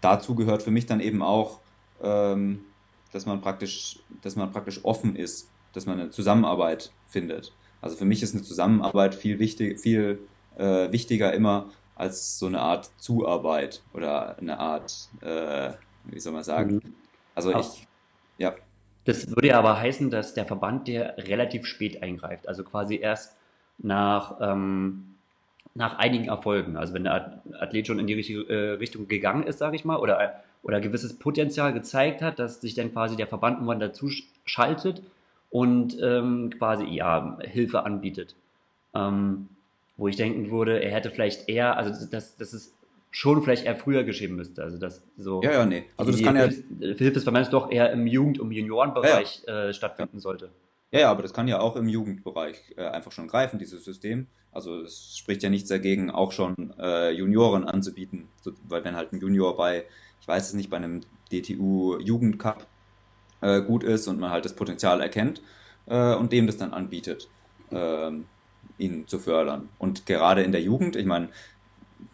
[0.00, 1.60] dazu gehört für mich dann eben auch,
[2.02, 2.64] ähm,
[3.12, 7.52] dass man praktisch, dass man praktisch offen ist, dass man eine Zusammenarbeit findet.
[7.80, 10.18] Also für mich ist eine Zusammenarbeit viel wichtig, viel
[10.56, 15.72] äh, wichtiger immer als so eine Art Zuarbeit oder eine Art, äh,
[16.04, 16.76] wie soll man sagen?
[16.76, 16.94] Mhm.
[17.34, 17.86] Also ich,
[18.38, 18.54] ja.
[19.04, 23.36] Das würde ja aber heißen, dass der Verband dir relativ spät eingreift, also quasi erst
[23.78, 25.14] nach, ähm,
[25.74, 26.76] nach einigen Erfolgen.
[26.76, 29.96] Also wenn der Athlet schon in die richtige äh, Richtung gegangen ist, sage ich mal,
[29.96, 34.10] oder oder gewisses Potenzial gezeigt hat, dass sich dann quasi der Verband irgendwann dazu
[34.44, 35.02] schaltet
[35.50, 38.34] und ähm, quasi ja Hilfe anbietet.
[38.94, 39.48] Ähm,
[39.96, 42.74] wo ich denken würde, er hätte vielleicht eher, also dass das ist
[43.10, 44.62] schon vielleicht eher früher geschehen müsste.
[44.62, 45.84] Also dass so ja, ja, nee.
[45.96, 49.68] Also das kann ja Hilfe des Verbandes doch eher im Jugend- und Juniorenbereich ja, ja.
[49.68, 50.50] Äh, stattfinden sollte.
[50.90, 54.26] Ja, ja, aber das kann ja auch im Jugendbereich äh, einfach schon greifen, dieses System.
[54.52, 59.12] Also es spricht ja nichts dagegen, auch schon äh, Junioren anzubieten, so, weil wenn halt
[59.12, 59.84] ein Junior bei
[60.28, 61.00] ich weiß es nicht, bei einem
[61.32, 62.66] DTU Jugendcup
[63.40, 65.40] äh, gut ist und man halt das Potenzial erkennt
[65.86, 67.30] äh, und dem das dann anbietet,
[67.70, 68.10] äh,
[68.76, 69.70] ihn zu fördern.
[69.78, 71.30] Und gerade in der Jugend, ich meine,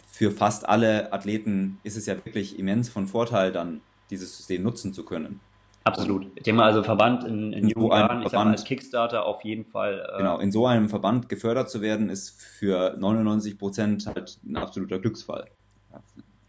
[0.07, 4.95] für fast alle Athleten ist es ja wirklich immens von Vorteil, dann dieses System nutzen
[4.95, 5.41] zu können.
[5.83, 6.29] Absolut.
[6.37, 9.27] Ich denke mal, also Verband in, in, in so Jahren, ich sag mal, als Kickstarter
[9.27, 10.07] auf jeden Fall.
[10.15, 14.57] Äh genau, in so einem Verband gefördert zu werden, ist für 99 Prozent halt ein
[14.57, 15.49] absoluter Glücksfall.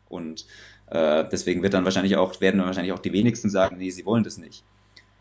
[0.07, 0.45] Und
[0.87, 4.05] äh, deswegen wird dann wahrscheinlich auch, werden dann wahrscheinlich auch die wenigsten sagen, nee, sie
[4.05, 4.63] wollen das nicht.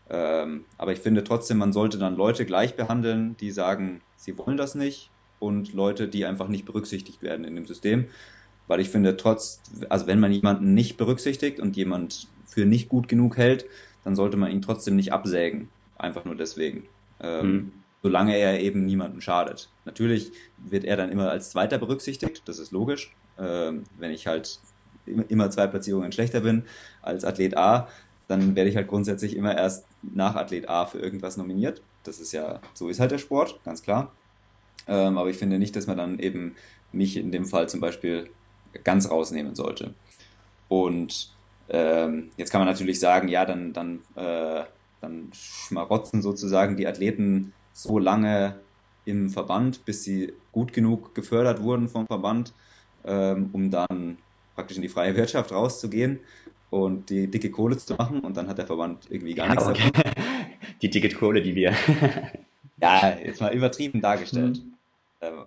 [0.09, 4.57] Ähm, aber ich finde trotzdem, man sollte dann Leute gleich behandeln, die sagen, sie wollen
[4.57, 5.09] das nicht
[5.39, 8.05] und Leute, die einfach nicht berücksichtigt werden in dem System.
[8.67, 13.07] Weil ich finde, trotz, also wenn man jemanden nicht berücksichtigt und jemand für nicht gut
[13.07, 13.65] genug hält,
[14.03, 15.69] dann sollte man ihn trotzdem nicht absägen.
[15.97, 16.87] Einfach nur deswegen.
[17.19, 17.71] Ähm, mhm.
[18.03, 19.69] solange er eben niemandem schadet.
[19.85, 23.15] Natürlich wird er dann immer als Zweiter berücksichtigt, das ist logisch.
[23.39, 24.59] Ähm, wenn ich halt
[25.05, 26.63] immer zwei Platzierungen schlechter bin
[27.01, 27.87] als Athlet A,
[28.27, 31.81] dann werde ich halt grundsätzlich immer erst nach Athlet A für irgendwas nominiert.
[32.03, 34.11] Das ist ja, so ist halt der Sport, ganz klar.
[34.87, 36.55] Ähm, aber ich finde nicht, dass man dann eben
[36.91, 38.29] mich in dem Fall zum Beispiel
[38.83, 39.93] ganz rausnehmen sollte.
[40.67, 41.29] Und
[41.69, 44.63] ähm, jetzt kann man natürlich sagen, ja, dann, dann, äh,
[45.01, 48.59] dann schmarotzen sozusagen die Athleten so lange
[49.05, 52.53] im Verband, bis sie gut genug gefördert wurden vom Verband,
[53.03, 54.17] ähm, um dann
[54.55, 56.19] praktisch in die freie Wirtschaft rauszugehen
[56.69, 59.67] und die dicke Kohle zu machen und dann hat der Verband irgendwie gar ja, nichts
[59.67, 59.91] okay.
[59.93, 60.11] davon.
[60.81, 61.73] Die dicke Kohle, die wir.
[62.81, 64.57] ja, jetzt mal übertrieben dargestellt.
[64.57, 64.73] Mhm.
[65.21, 65.45] Ähm,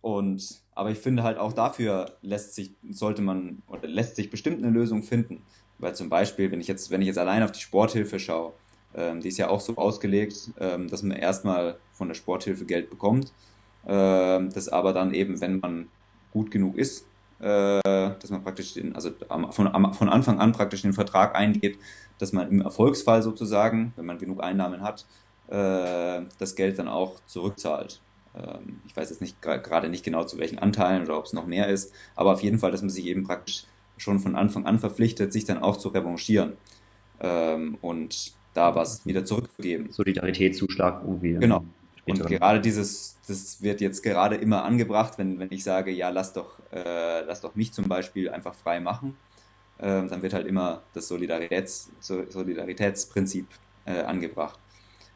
[0.00, 4.62] und aber ich finde halt auch dafür lässt sich, sollte man oder lässt sich bestimmt
[4.62, 5.42] eine Lösung finden.
[5.78, 8.52] Weil zum Beispiel, wenn ich jetzt, wenn ich jetzt allein auf die Sporthilfe schaue,
[8.94, 12.90] ähm, die ist ja auch so ausgelegt, ähm, dass man erstmal von der Sporthilfe Geld
[12.90, 13.32] bekommt,
[13.86, 15.88] ähm, das aber dann eben, wenn man
[16.32, 17.09] gut genug ist, äh,
[17.40, 19.10] dass man praktisch den, also
[19.50, 21.78] von, von Anfang an praktisch den Vertrag eingeht,
[22.18, 25.06] dass man im Erfolgsfall sozusagen, wenn man genug Einnahmen hat,
[25.48, 28.00] äh, das Geld dann auch zurückzahlt.
[28.34, 31.46] Ähm, ich weiß jetzt nicht gerade nicht genau zu welchen Anteilen oder ob es noch
[31.46, 33.64] mehr ist, aber auf jeden Fall, dass man sich eben praktisch
[33.96, 36.52] schon von Anfang an verpflichtet, sich dann auch zu revanchieren
[37.20, 39.90] ähm, und da was wieder zurückzugeben.
[39.90, 41.34] Solidaritätszuschlag irgendwie.
[41.34, 41.64] Genau.
[42.06, 46.32] Und gerade dieses, das wird jetzt gerade immer angebracht, wenn, wenn ich sage, ja, lass
[46.32, 49.16] doch, äh, lass doch mich zum Beispiel einfach frei machen,
[49.78, 53.46] äh, dann wird halt immer das Solidaritäts, Solidaritätsprinzip
[53.84, 54.58] äh, angebracht.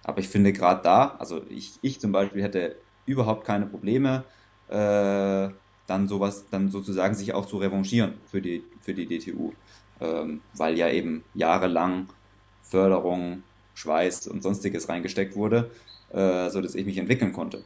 [0.03, 2.76] Aber ich finde gerade da, also ich, ich zum Beispiel hätte
[3.07, 4.24] überhaupt keine Probleme,
[4.68, 5.49] äh,
[5.87, 9.53] dann sowas, dann sozusagen sich auch zu revanchieren für die, für die DTU.
[10.01, 12.09] Ähm, weil ja eben jahrelang
[12.62, 13.43] Förderung,
[13.74, 15.70] Schweiß und sonstiges reingesteckt wurde,
[16.15, 17.62] äh, so dass ich mich entwickeln konnte.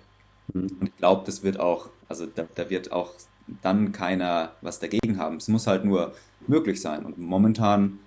[0.52, 0.70] Mhm.
[0.80, 3.10] Und ich glaube, das wird auch, also da, da, wird auch
[3.62, 5.36] dann keiner was dagegen haben.
[5.36, 6.12] Es muss halt nur
[6.46, 7.04] möglich sein.
[7.04, 7.98] Und momentan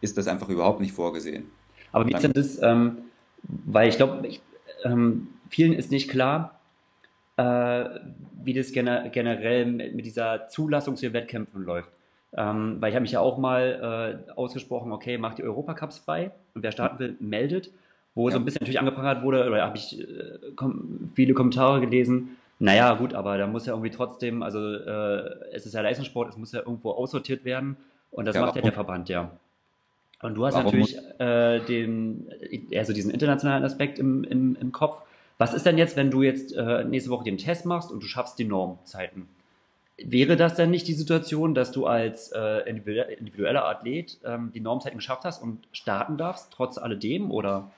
[0.00, 1.46] ist das einfach überhaupt nicht vorgesehen.
[1.92, 2.98] Aber wie ist denn das, ähm,
[3.42, 4.28] weil ich glaube,
[4.84, 6.60] ähm, vielen ist nicht klar,
[7.36, 7.84] äh,
[8.42, 11.90] wie das gener generell mit, mit dieser Zulassung zu Wettkämpfen läuft.
[12.36, 16.32] Ähm, weil ich habe mich ja auch mal äh, ausgesprochen, okay, macht die Europacups frei
[16.54, 17.70] und wer starten will, meldet.
[18.14, 18.32] Wo ja.
[18.32, 22.94] so ein bisschen natürlich angeprangert wurde, oder habe ich äh, kom viele Kommentare gelesen, naja,
[22.94, 26.52] gut, aber da muss ja irgendwie trotzdem, also äh, es ist ja Leistungssport, es muss
[26.52, 27.76] ja irgendwo aussortiert werden
[28.10, 29.30] und das ja, macht ja der Verband, ja.
[30.22, 32.30] Und du hast natürlich äh, den,
[32.74, 35.02] also diesen internationalen Aspekt im, im, im Kopf.
[35.36, 38.06] Was ist denn jetzt, wenn du jetzt äh, nächste Woche den Test machst und du
[38.06, 39.28] schaffst die Normzeiten?
[39.98, 44.98] Wäre das dann nicht die Situation, dass du als äh, individueller Athlet ähm, die Normzeiten
[44.98, 47.70] geschafft hast und starten darfst, trotz alledem, oder?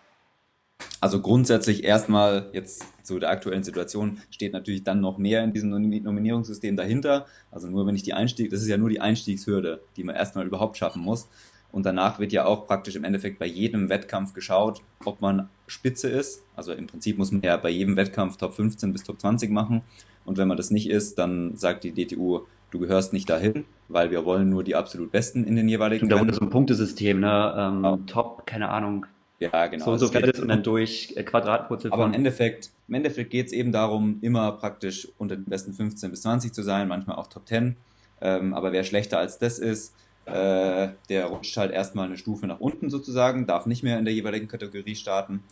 [1.00, 5.70] Also grundsätzlich erstmal jetzt zu der aktuellen Situation steht natürlich dann noch mehr in diesem
[5.70, 7.26] Nominierungssystem dahinter.
[7.50, 10.46] Also nur wenn ich die Einstieg, das ist ja nur die Einstiegshürde, die man erstmal
[10.46, 11.28] überhaupt schaffen muss.
[11.70, 16.08] Und danach wird ja auch praktisch im Endeffekt bei jedem Wettkampf geschaut, ob man Spitze
[16.08, 16.42] ist.
[16.54, 19.82] Also im Prinzip muss man ja bei jedem Wettkampf Top 15 bis Top 20 machen.
[20.24, 24.10] Und wenn man das nicht ist, dann sagt die DTU, du gehörst nicht dahin, weil
[24.10, 26.04] wir wollen nur die absolut Besten in den jeweiligen.
[26.04, 27.54] Und da wurde so ein Punktesystem, ne?
[27.56, 27.98] Ähm, ja.
[28.06, 29.06] Top, keine Ahnung,
[29.38, 29.84] ja, genau.
[29.84, 33.46] So und so viel und dann durch äh, Quadratwurzel Aber im Endeffekt, im Endeffekt geht
[33.46, 37.26] es eben darum, immer praktisch unter den besten 15 bis 20 zu sein, manchmal auch
[37.26, 37.76] Top 10.
[38.22, 42.60] Ähm, aber wer schlechter als das ist, äh, der rutscht halt erstmal eine Stufe nach
[42.60, 45.42] unten sozusagen, darf nicht mehr in der jeweiligen Kategorie starten.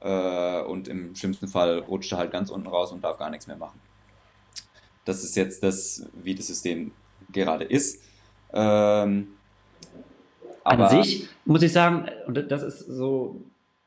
[0.00, 3.46] Äh, und im schlimmsten Fall rutscht er halt ganz unten raus und darf gar nichts
[3.46, 3.80] mehr machen.
[5.04, 6.92] Das ist jetzt das, wie das System
[7.32, 8.02] gerade ist.
[8.52, 9.28] Ähm,
[10.64, 13.42] aber An sich muss ich sagen, und das ist so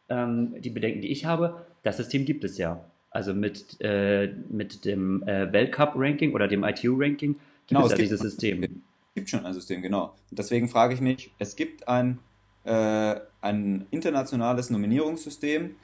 [0.10, 2.84] ähm, die Bedenken, die ich habe, das System gibt es ja.
[3.12, 8.22] Also mit, äh, mit dem äh, Weltcup-Ranking oder dem ITU-Ranking gibt genau, es ja dieses
[8.22, 8.64] System.
[8.64, 8.70] Es
[9.16, 10.16] gibt schon ein System, genau.
[10.32, 12.20] Und deswegen frage ich mich, es gibt ein,
[12.64, 15.76] äh, ein internationales Nominierungssystem,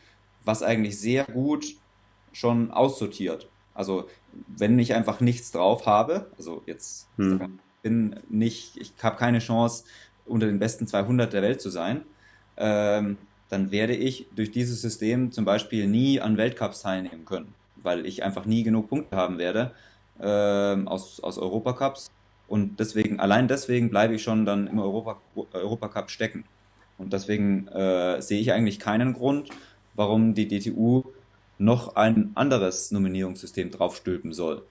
[0.43, 1.75] was eigentlich sehr gut
[2.31, 3.47] schon aussortiert.
[3.75, 4.09] Also
[4.47, 7.59] wenn ich einfach nichts drauf habe, also jetzt hm.
[7.83, 9.83] bin nicht, ich habe keine Chance,
[10.29, 12.01] unter den besten 200 der Welt zu sein,
[12.57, 13.17] ähm,
[13.49, 18.23] dann werde ich durch dieses System zum Beispiel nie an Weltcups teilnehmen können, weil ich
[18.23, 19.71] einfach nie genug Punkte haben werde
[20.21, 22.11] ähm, aus, aus Europacups.
[22.47, 25.21] Und deswegen, allein deswegen bleibe ich schon dann im Europa,
[25.53, 26.45] Europacup stecken.
[26.97, 29.49] Und deswegen äh, sehe ich eigentlich keinen Grund,
[29.95, 31.03] warum die DTU
[31.57, 34.63] noch ein anderes Nominierungssystem draufstülpen soll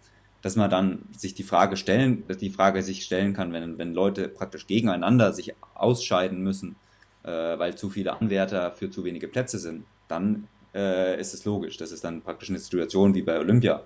[0.42, 3.94] dass man dann sich die Frage stellen, dass die Frage sich stellen kann, wenn, wenn
[3.94, 6.76] Leute praktisch gegeneinander sich ausscheiden müssen,
[7.24, 11.76] äh, weil zu viele Anwärter für zu wenige Plätze sind, dann äh, ist es logisch.
[11.76, 13.82] Das ist dann praktisch eine Situation wie bei Olympia.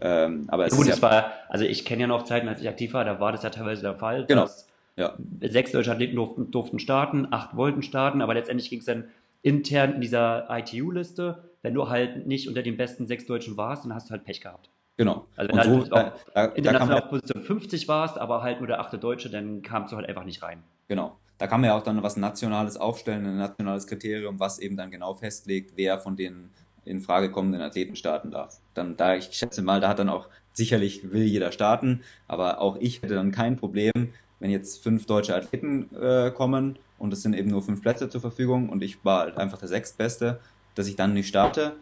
[0.00, 2.68] Ähm, aber es Gut, ist ja, war, also ich kenne ja noch Zeiten, als ich
[2.68, 4.42] aktiv war, da war das ja teilweise der Fall, genau.
[4.42, 5.14] dass ja.
[5.42, 9.04] sechs deutsche Athleten durften, durften starten, acht wollten starten, aber letztendlich ging es dann
[9.42, 11.44] intern in dieser ITU-Liste.
[11.62, 14.40] Wenn du halt nicht unter den besten sechs Deutschen warst, dann hast du halt Pech
[14.40, 14.70] gehabt.
[15.00, 15.26] Genau.
[15.34, 18.58] Also wenn du halt so, halt da, da, international auf Position 50 warst, aber halt
[18.58, 20.62] nur der achte Deutsche, dann kamst du halt einfach nicht rein.
[20.88, 21.16] Genau.
[21.38, 24.90] Da kann man ja auch dann was Nationales aufstellen, ein nationales Kriterium, was eben dann
[24.90, 26.50] genau festlegt, wer von den
[26.84, 28.60] in Frage kommenden Athleten starten darf.
[28.74, 32.76] Dann da, ich schätze mal, da hat dann auch sicherlich will jeder starten, aber auch
[32.78, 37.34] ich hätte dann kein Problem, wenn jetzt fünf deutsche Athleten äh, kommen und es sind
[37.34, 40.40] eben nur fünf Plätze zur Verfügung und ich war halt einfach der sechstbeste,
[40.74, 41.76] dass ich dann nicht starte,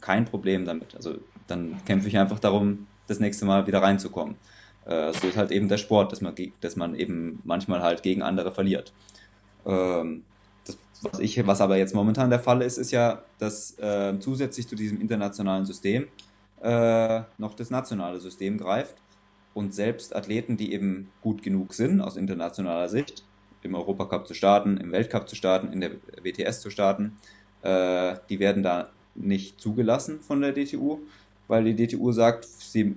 [0.00, 0.96] kein Problem damit.
[0.96, 4.36] Also dann kämpfe ich einfach darum, das nächste Mal wieder reinzukommen.
[4.86, 8.22] Äh, so ist halt eben der Sport, dass man, dass man eben manchmal halt gegen
[8.22, 8.92] andere verliert.
[9.66, 10.24] Ähm,
[11.02, 14.74] was, ich, was aber jetzt momentan der Fall ist, ist ja, dass äh, zusätzlich zu
[14.74, 16.06] diesem internationalen System
[16.62, 18.94] äh, noch das nationale System greift
[19.52, 23.24] und selbst Athleten, die eben gut genug sind aus internationaler Sicht,
[23.62, 25.92] im Europacup zu starten, im Weltcup zu starten, in der
[26.22, 27.16] WTS zu starten,
[27.62, 31.00] äh, die werden da nicht zugelassen von der DTU,
[31.48, 32.96] weil die DTU sagt, sie,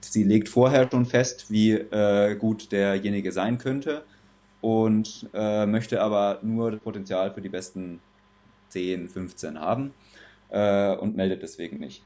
[0.00, 4.04] sie legt vorher schon fest, wie äh, gut derjenige sein könnte
[4.60, 8.00] und äh, möchte aber nur das Potenzial für die besten
[8.70, 9.92] 10, 15 haben
[10.50, 12.02] äh, und meldet deswegen nicht.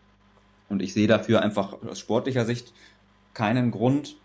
[0.68, 2.72] Und ich sehe dafür einfach aus sportlicher Sicht
[3.34, 4.16] keinen Grund,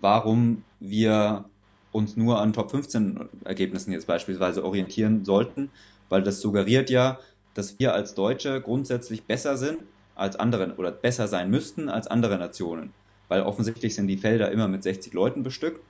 [0.00, 1.44] warum wir
[1.92, 5.70] uns nur an Top 15 Ergebnissen jetzt beispielsweise orientieren sollten,
[6.08, 7.18] weil das suggeriert ja,
[7.54, 9.78] dass wir als Deutsche grundsätzlich besser sind
[10.16, 12.92] als andere oder besser sein müssten als andere Nationen,
[13.28, 15.80] weil offensichtlich sind die Felder immer mit 60 Leuten bestückt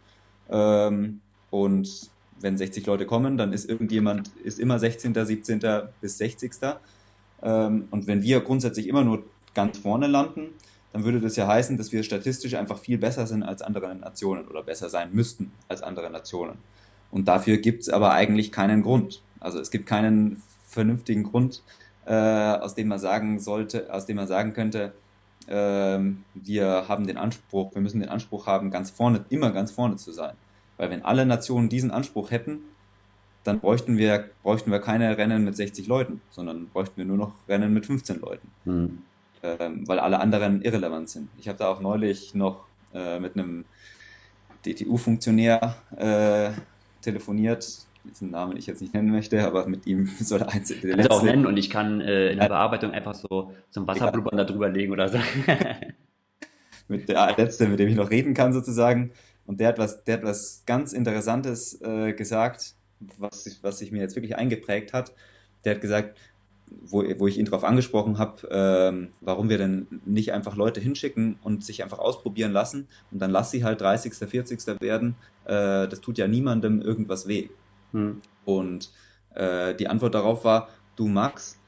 [0.51, 1.21] ähm,
[1.51, 2.11] und
[2.41, 5.61] wenn 60 Leute kommen, dann ist irgendjemand, ist immer 16., 17.
[6.01, 6.53] bis 60.
[7.43, 9.25] Ähm, und wenn wir grundsätzlich immer nur
[9.55, 10.51] ganz vorne landen,
[10.93, 14.47] dann würde das ja heißen, dass wir statistisch einfach viel besser sind als andere Nationen
[14.49, 16.59] oder besser sein müssten als andere Nationen.
[17.11, 19.23] Und dafür gibt es aber eigentlich keinen Grund.
[19.41, 21.63] Also es gibt keinen vernünftigen Grund,
[22.07, 24.93] äh, aus dem man sagen sollte, aus dem man sagen könnte,
[25.47, 25.99] äh,
[26.35, 30.13] wir haben den Anspruch, wir müssen den Anspruch haben, ganz vorne, immer ganz vorne zu
[30.13, 30.35] sein.
[30.77, 32.61] Weil wenn alle Nationen diesen Anspruch hätten,
[33.45, 37.33] dann bräuchten wir, bräuchten wir keine Rennen mit 60 Leuten, sondern bräuchten wir nur noch
[37.49, 38.49] Rennen mit 15 Leuten.
[38.65, 39.03] Mhm.
[39.43, 41.29] Ähm, weil alle anderen irrelevant sind.
[41.39, 43.65] Ich habe da auch neulich noch äh, mit einem
[44.65, 46.51] DTU-Funktionär äh,
[47.03, 50.69] telefoniert, dessen Namen ich jetzt nicht nennen möchte, aber mit ihm soll er eins.
[50.69, 54.39] Der letzte, auch nennen und ich kann äh, in der Bearbeitung einfach so zum Wasserblubbern
[54.39, 54.45] ja.
[54.45, 55.19] da drüber legen oder so.
[56.89, 59.13] mit der letzte, mit dem ich noch reden kann sozusagen.
[59.47, 62.75] Und der hat was, der hat was ganz Interessantes äh, gesagt,
[63.19, 65.13] was, was sich mir jetzt wirklich eingeprägt hat.
[65.65, 66.19] Der hat gesagt,
[66.69, 71.39] wo, wo ich ihn darauf angesprochen habe, ähm, warum wir denn nicht einfach Leute hinschicken
[71.43, 74.81] und sich einfach ausprobieren lassen und dann lass sie halt 30., 40.
[74.81, 75.15] werden.
[75.45, 77.51] Äh, das tut ja niemandem irgendwas weh.
[77.97, 78.21] Hm.
[78.45, 78.93] Und
[79.35, 81.59] äh, die Antwort darauf war, du Max,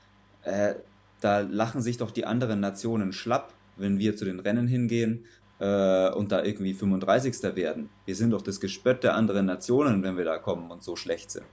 [0.42, 0.74] äh,
[1.20, 5.24] da lachen sich doch die anderen Nationen schlapp, wenn wir zu den Rennen hingehen
[5.58, 7.42] äh, und da irgendwie 35.
[7.56, 7.88] werden.
[8.04, 11.30] Wir sind doch das Gespött der anderen Nationen, wenn wir da kommen und so schlecht
[11.30, 11.46] sind.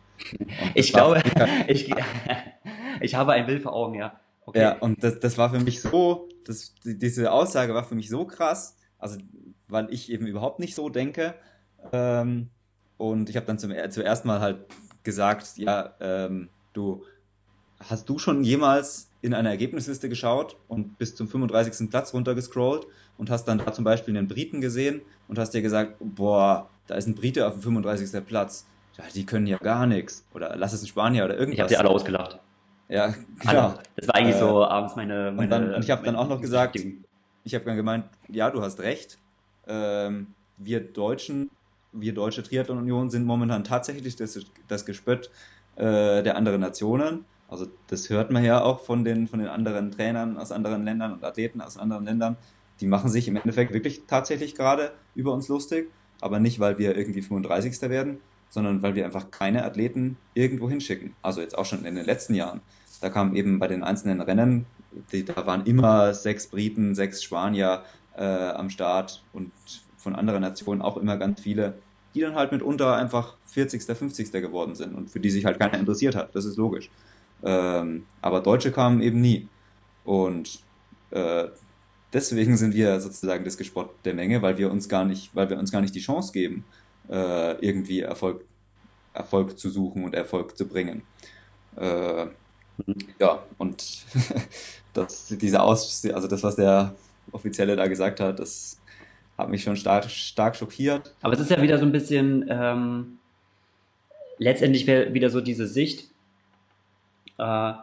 [0.74, 1.24] Ich glaube,
[1.68, 1.90] ich,
[3.02, 4.20] ich habe ein Bild vor Augen, ja.
[4.46, 4.62] Okay.
[4.62, 8.26] Ja, und das, das war für mich so, das, diese Aussage war für mich so
[8.26, 9.18] krass, also
[9.68, 11.34] weil ich eben überhaupt nicht so denke.
[11.92, 12.50] Ähm,
[12.98, 14.58] und ich habe dann zum, zuerst mal halt
[15.04, 17.04] gesagt, ja, ähm, du,
[17.80, 21.90] hast du schon jemals in einer Ergebnisliste geschaut und bis zum 35.
[21.90, 22.88] Platz runtergescrollt
[23.18, 26.96] und hast dann da zum Beispiel einen Briten gesehen und hast dir gesagt, boah, da
[26.96, 28.26] ist ein Brite auf dem 35.
[28.26, 28.68] Platz.
[28.98, 30.26] Ja, die können ja gar nichts.
[30.34, 31.56] Oder lass es ein Spanier oder irgendwas.
[31.56, 32.40] Ich habe sie alle ausgelacht.
[32.88, 33.74] Ja, genau.
[33.96, 35.32] Das war eigentlich äh, so abends meine.
[35.32, 36.78] meine und, dann, und ich habe dann auch noch gesagt,
[37.44, 39.18] ich habe dann gemeint, ja, du hast recht.
[39.68, 40.28] Ähm,
[40.58, 41.50] wir Deutschen,
[42.00, 45.30] wir Deutsche Triathlon Union sind momentan tatsächlich das, das Gespött
[45.76, 47.26] äh, der anderen Nationen.
[47.48, 51.14] Also das hört man ja auch von den, von den anderen Trainern aus anderen Ländern
[51.14, 52.38] und Athleten aus anderen Ländern.
[52.82, 55.92] Die machen sich im Endeffekt wirklich tatsächlich gerade über uns lustig,
[56.22, 57.82] aber nicht, weil wir irgendwie 35.
[57.84, 58.20] werden,
[58.50, 61.14] sondern weil wir einfach keine Athleten irgendwo hinschicken.
[61.22, 62.62] Also jetzt auch schon in den letzten Jahren.
[63.02, 64.66] Da kamen eben bei den einzelnen Rennen,
[65.12, 67.84] die, da waren immer sechs Briten, sechs Spanier
[68.16, 69.52] äh, am Start und
[69.98, 71.76] von anderen Nationen auch immer ganz viele,
[72.16, 74.32] die dann halt mitunter einfach 40., 50.
[74.32, 76.34] geworden sind und für die sich halt keiner interessiert hat.
[76.34, 76.90] Das ist logisch.
[77.44, 79.48] Ähm, aber Deutsche kamen eben nie.
[80.06, 80.60] Und
[81.12, 81.48] äh,
[82.14, 85.60] deswegen sind wir sozusagen das Gespott der Menge, weil wir uns gar nicht, weil wir
[85.60, 86.64] uns gar nicht die Chance geben,
[87.10, 88.46] äh, irgendwie Erfolg,
[89.14, 91.04] Erfolg zu suchen und Erfolg zu bringen.
[91.76, 92.28] Äh.
[93.20, 94.06] Ja, und
[94.94, 96.94] das, diese Aus, also das, was der
[97.32, 98.80] Offizielle da gesagt hat, das
[99.38, 101.14] hat mich schon stark, stark schockiert.
[101.22, 103.18] Aber es ist ja wieder so ein bisschen, ähm,
[104.38, 106.10] letztendlich wieder so diese Sicht,
[107.38, 107.74] äh,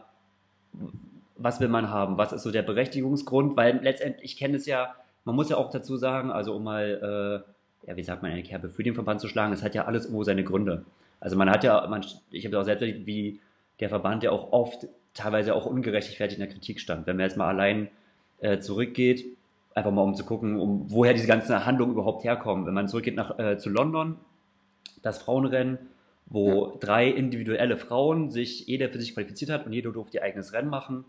[1.37, 4.95] was will man haben, was ist so der Berechtigungsgrund, weil letztendlich, ich kenne es ja,
[5.25, 7.45] man muss ja auch dazu sagen, also um mal,
[7.85, 9.85] äh, ja, wie sagt man, eine Kerbe für den Verband zu schlagen, es hat ja
[9.85, 10.85] alles irgendwo seine Gründe.
[11.21, 13.41] Also man hat ja, man, ich habe auch selbst wie
[13.81, 17.07] der Verband ja auch oft teilweise auch ungerechtfertigt in der Kritik stand.
[17.07, 17.89] Wenn man jetzt mal allein
[18.41, 19.25] äh, zurückgeht,
[19.75, 22.67] einfach mal um zu gucken, um woher diese ganzen Handlungen überhaupt herkommen.
[22.67, 24.17] Wenn man zurückgeht nach, äh, zu London,
[25.03, 25.79] das Frauenrennen,
[26.27, 26.73] wo ja.
[26.81, 30.71] drei individuelle Frauen sich, jeder für sich qualifiziert hat und jeder durfte ihr eigenes Rennen
[30.71, 31.05] machen.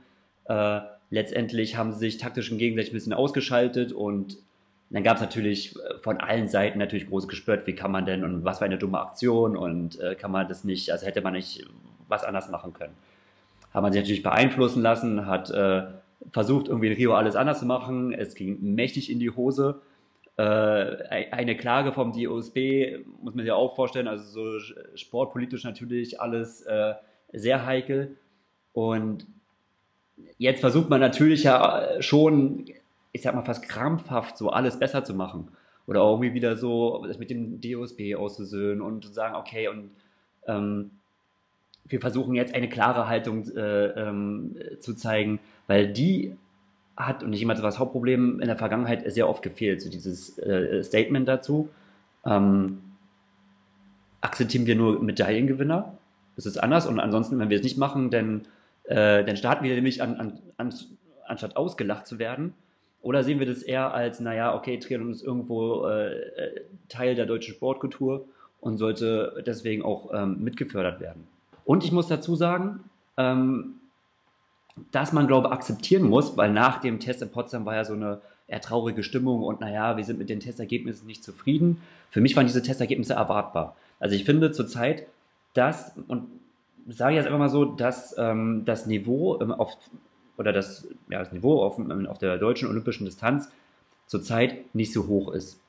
[0.45, 4.37] Äh, letztendlich haben sie sich taktisch im gegenseitig ein bisschen ausgeschaltet und
[4.89, 8.23] dann gab es natürlich äh, von allen Seiten natürlich großes Gespört, wie kann man denn
[8.23, 11.33] und was für eine dumme Aktion und äh, kann man das nicht, also hätte man
[11.33, 11.65] nicht
[12.07, 12.93] was anders machen können.
[13.73, 15.83] Hat man sich natürlich beeinflussen lassen, hat äh,
[16.31, 19.81] versucht irgendwie in Rio alles anders zu machen, es ging mächtig in die Hose.
[20.37, 20.43] Äh,
[21.31, 24.59] eine Klage vom DOSB muss man sich auch vorstellen, also so
[24.95, 26.93] sportpolitisch natürlich alles äh,
[27.33, 28.15] sehr heikel
[28.73, 29.27] und
[30.37, 32.65] jetzt versucht man natürlich ja schon,
[33.11, 35.49] ich sag mal fast krampfhaft, so alles besser zu machen.
[35.85, 39.91] Oder auch irgendwie wieder so das mit dem DOSB auszusöhnen und zu sagen, okay, und
[40.47, 40.91] ähm,
[41.85, 46.35] wir versuchen jetzt eine klare Haltung äh, ähm, zu zeigen, weil die
[46.95, 50.83] hat, und ich immer das Hauptproblem in der Vergangenheit sehr oft gefehlt, so dieses äh,
[50.83, 51.69] Statement dazu.
[52.25, 52.79] Ähm,
[54.21, 55.97] akzeptieren wir nur Medaillengewinner?
[56.35, 58.43] Das ist anders und ansonsten, wenn wir es nicht machen, dann
[58.83, 60.73] äh, dann starten wir nämlich an, an, an,
[61.25, 62.53] anstatt ausgelacht zu werden.
[63.01, 67.53] Oder sehen wir das eher als, naja, okay, Triathlon ist irgendwo äh, Teil der deutschen
[67.53, 68.25] Sportkultur
[68.61, 71.27] und sollte deswegen auch ähm, mitgefördert werden.
[71.65, 72.79] Und ich muss dazu sagen,
[73.17, 73.75] ähm,
[74.91, 77.93] dass man, glaube ich, akzeptieren muss, weil nach dem Test in Potsdam war ja so
[77.93, 81.81] eine eher traurige Stimmung und naja, wir sind mit den Testergebnissen nicht zufrieden.
[82.09, 83.75] Für mich waren diese Testergebnisse erwartbar.
[83.99, 85.07] Also ich finde zurzeit,
[85.53, 86.27] dass, und
[86.87, 89.77] sage jetzt einfach mal so, dass ähm, das Niveau ähm, auf,
[90.37, 93.49] oder das, ja, das Niveau auf, ähm, auf der deutschen olympischen Distanz
[94.07, 95.59] zurzeit nicht so hoch ist.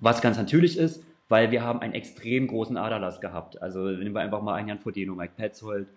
[0.00, 3.60] Was ganz natürlich ist, weil wir haben einen extrem großen Aderlass gehabt.
[3.60, 5.88] Also nehmen wir einfach mal ein Jan Frodeno, Mike Petzold,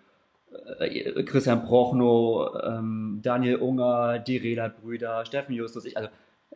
[0.79, 5.85] äh, Christian Prochnow, ähm, Daniel Unger, die Relat-Brüder, Steffen Justus.
[5.85, 6.09] Ich, also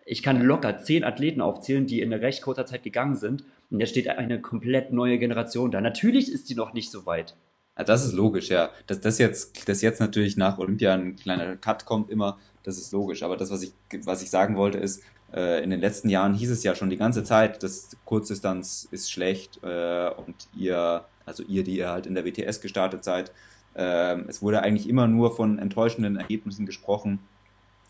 [0.05, 3.43] ich kann locker zehn Athleten aufzählen, die in recht kurzer Zeit gegangen sind.
[3.69, 5.81] Und jetzt steht eine komplett neue Generation da.
[5.81, 7.35] Natürlich ist die noch nicht so weit.
[7.77, 8.69] Ja, das ist logisch, ja.
[8.87, 12.91] Dass das jetzt, dass jetzt natürlich nach Olympia ein kleiner Cut kommt immer, das ist
[12.91, 13.23] logisch.
[13.23, 13.73] Aber das, was ich,
[14.03, 16.97] was ich sagen wollte, ist, äh, in den letzten Jahren hieß es ja schon die
[16.97, 22.13] ganze Zeit, dass Kurzdistanz ist schlecht äh, und ihr, also ihr, die ihr halt in
[22.13, 23.31] der WTS gestartet seid,
[23.81, 27.19] es wurde eigentlich immer nur von enttäuschenden Ergebnissen gesprochen.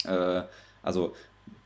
[0.06, 0.44] Äh,
[0.82, 1.14] also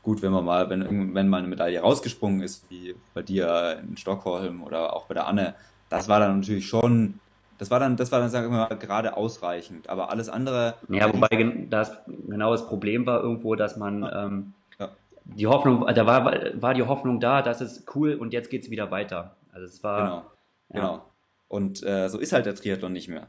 [0.02, 3.96] gut, wenn man mal, wenn, wenn mal eine Medaille rausgesprungen ist, wie bei dir in
[3.96, 5.54] Stockholm oder auch bei der Anne,
[5.88, 7.20] das war dann natürlich schon
[7.58, 9.90] das war dann, das war dann, sagen wir mal, gerade ausreichend.
[9.90, 10.74] Aber alles andere.
[10.88, 14.90] Ja, wobei das genau das Problem war irgendwo, dass man ähm, ja.
[15.24, 18.70] die Hoffnung, da war, war die Hoffnung da, dass es cool und jetzt geht es
[18.70, 19.36] wieder weiter.
[19.52, 20.00] Also es war.
[20.00, 20.16] Genau.
[20.16, 20.80] Ja.
[20.80, 21.04] genau.
[21.48, 23.26] Und äh, so ist halt der Triathlon nicht mehr.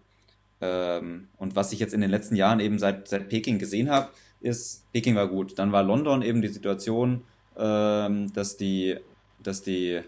[0.61, 4.09] Ähm, und was ich jetzt in den letzten Jahren eben seit, seit Peking gesehen habe,
[4.41, 5.57] ist, Peking war gut.
[5.57, 7.23] Dann war London eben die Situation,
[7.57, 8.97] ähm, dass die,
[9.41, 10.01] dass die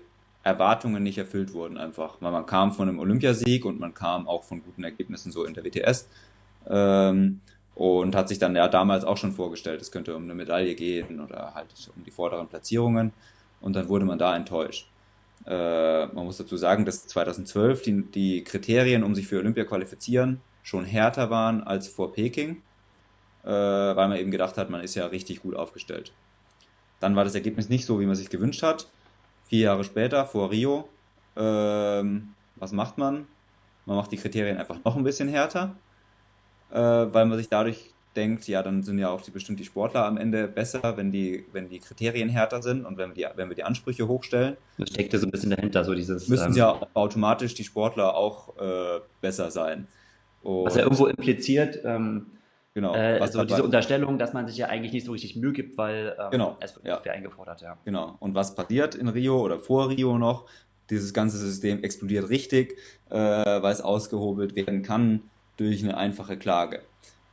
[0.43, 2.17] Erwartungen nicht erfüllt wurden einfach.
[2.19, 5.53] Weil man kam von einem Olympiasieg und man kam auch von guten Ergebnissen so in
[5.53, 6.07] der WTS.
[6.69, 7.41] Ähm,
[7.73, 11.21] und hat sich dann ja damals auch schon vorgestellt, es könnte um eine Medaille gehen
[11.21, 13.13] oder halt um die vorderen Platzierungen.
[13.61, 14.90] Und dann wurde man da enttäuscht.
[15.45, 20.41] Äh, man muss dazu sagen, dass 2012 die, die Kriterien, um sich für Olympia qualifizieren,
[20.63, 22.61] schon härter waren als vor Peking,
[23.43, 26.13] äh, weil man eben gedacht hat, man ist ja richtig gut aufgestellt.
[26.99, 28.87] Dann war das Ergebnis nicht so, wie man sich gewünscht hat
[29.51, 30.87] vier Jahre später, vor Rio,
[31.35, 33.27] ähm, was macht man?
[33.85, 35.75] Man macht die Kriterien einfach noch ein bisschen härter,
[36.69, 40.05] äh, weil man sich dadurch denkt, ja, dann sind ja auch die, bestimmt die Sportler
[40.05, 43.49] am Ende besser, wenn die, wenn die Kriterien härter sind und wenn wir die, wenn
[43.49, 44.57] wir die Ansprüche hochstellen.
[44.77, 46.27] Das steckt ja so ein bisschen dahinter, so dieses.
[46.27, 49.87] Müssen ähm, ja automatisch die Sportler auch äh, besser sein.
[50.43, 52.27] Und was ja irgendwo impliziert, ähm,
[52.73, 52.95] Genau.
[52.95, 56.15] Äh, also diese Unterstellung, dass man sich ja eigentlich nicht so richtig Mühe gibt, weil
[56.17, 56.57] ähm, genau.
[56.61, 57.11] es wird ja.
[57.11, 57.77] eingefordert, ja.
[57.83, 58.15] Genau.
[58.19, 60.45] Und was passiert in Rio oder vor Rio noch?
[60.89, 62.77] Dieses ganze System explodiert richtig,
[63.09, 65.23] äh, weil es ausgehobelt werden kann
[65.57, 66.81] durch eine einfache Klage.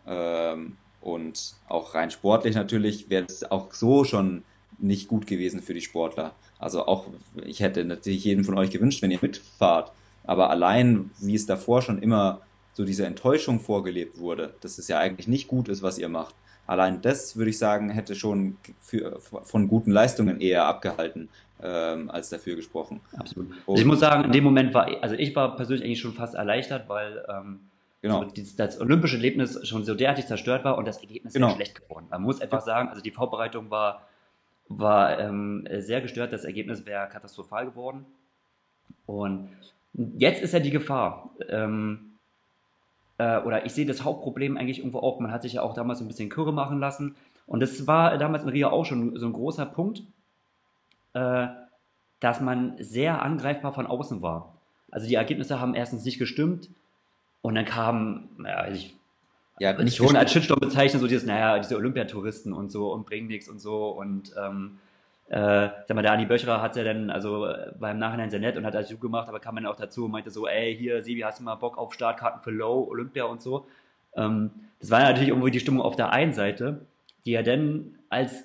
[0.08, 4.42] Ähm, und auch rein sportlich natürlich wäre es auch so schon
[4.78, 6.34] nicht gut gewesen für die Sportler.
[6.58, 7.06] Also auch,
[7.44, 9.92] ich hätte natürlich jedem von euch gewünscht, wenn ihr mitfahrt.
[10.24, 12.40] Aber allein, wie es davor schon immer
[12.74, 16.34] so diese Enttäuschung vorgelebt wurde, dass es ja eigentlich nicht gut ist, was ihr macht.
[16.66, 21.28] Allein das, würde ich sagen, hätte schon für, von guten Leistungen eher abgehalten,
[21.62, 23.00] ähm, als dafür gesprochen.
[23.16, 23.52] Absolut.
[23.66, 26.34] Also ich muss sagen, in dem Moment war, also ich war persönlich eigentlich schon fast
[26.34, 27.60] erleichtert, weil ähm,
[28.02, 28.24] genau.
[28.24, 31.54] so dieses, das olympische Erlebnis schon so derartig zerstört war und das Ergebnis genau.
[31.54, 32.06] schlecht geworden.
[32.10, 34.02] Man muss einfach sagen, also die Vorbereitung war,
[34.68, 38.06] war ähm, sehr gestört, das Ergebnis wäre katastrophal geworden.
[39.06, 39.48] Und
[39.94, 42.12] jetzt ist ja die Gefahr, ähm,
[43.18, 45.98] äh, oder ich sehe das Hauptproblem eigentlich irgendwo auch, man hat sich ja auch damals
[45.98, 47.16] so ein bisschen Kürre machen lassen.
[47.46, 50.02] Und das war damals in Rio auch schon so ein großer Punkt,
[51.14, 51.48] äh,
[52.20, 54.54] dass man sehr angreifbar von außen war.
[54.90, 56.68] Also die Ergebnisse haben erstens nicht gestimmt
[57.42, 58.94] und dann kam, naja, ich
[59.60, 63.26] ja, nicht schon als Shitstorm bezeichnen, so dieses, naja, diese Olympiatouristen und so und bringen
[63.26, 64.78] nichts und so und ähm,
[65.28, 67.46] äh, sag mal, der Andi Böcherer hat ja dann, also
[67.78, 70.06] war im Nachhinein sehr nett und hat das gut gemacht, aber kam dann auch dazu
[70.06, 73.24] und meinte so, ey, hier, Sibi, hast du mal Bock auf Startkarten für Low, Olympia
[73.24, 73.66] und so.
[74.16, 76.86] Ähm, das war natürlich irgendwie die Stimmung auf der einen Seite,
[77.26, 78.44] die ja dann, als,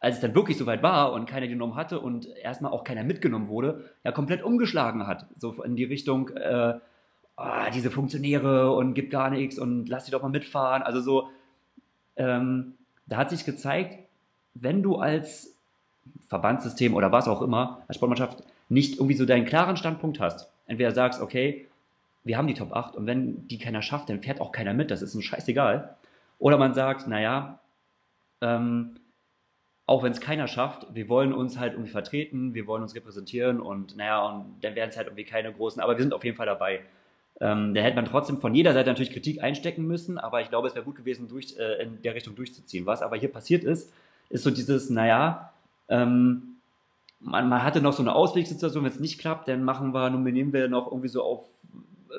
[0.00, 3.48] als es dann wirklich soweit war und keiner genommen hatte und erstmal auch keiner mitgenommen
[3.48, 5.26] wurde, ja komplett umgeschlagen hat.
[5.36, 6.74] So in die Richtung, äh,
[7.36, 10.82] oh, diese Funktionäre und gibt gar nichts und lass die doch mal mitfahren.
[10.82, 11.28] Also so,
[12.16, 12.74] ähm,
[13.06, 13.98] da hat sich gezeigt,
[14.54, 15.56] wenn du als
[16.28, 20.50] Verbandssystem oder was auch immer, als Sportmannschaft nicht irgendwie so deinen klaren Standpunkt hast.
[20.66, 21.66] Entweder sagst, okay,
[22.22, 24.90] wir haben die Top 8 und wenn die keiner schafft, dann fährt auch keiner mit,
[24.90, 25.96] das ist uns scheißegal.
[26.38, 27.60] Oder man sagt, naja,
[28.40, 28.94] ähm,
[29.86, 33.60] auch wenn es keiner schafft, wir wollen uns halt irgendwie vertreten, wir wollen uns repräsentieren
[33.60, 36.36] und naja, und dann werden es halt irgendwie keine großen, aber wir sind auf jeden
[36.36, 36.80] Fall dabei.
[37.40, 40.68] Ähm, da hätte man trotzdem von jeder Seite natürlich Kritik einstecken müssen, aber ich glaube,
[40.68, 42.86] es wäre gut gewesen, durch, äh, in der Richtung durchzuziehen.
[42.86, 43.92] Was aber hier passiert ist,
[44.30, 45.52] ist so dieses, naja,
[45.88, 46.56] ähm,
[47.20, 50.52] man, man, hatte noch so eine Auswegssituation, wenn es nicht klappt, dann machen wir, nominieren
[50.52, 51.44] wir noch irgendwie so auf,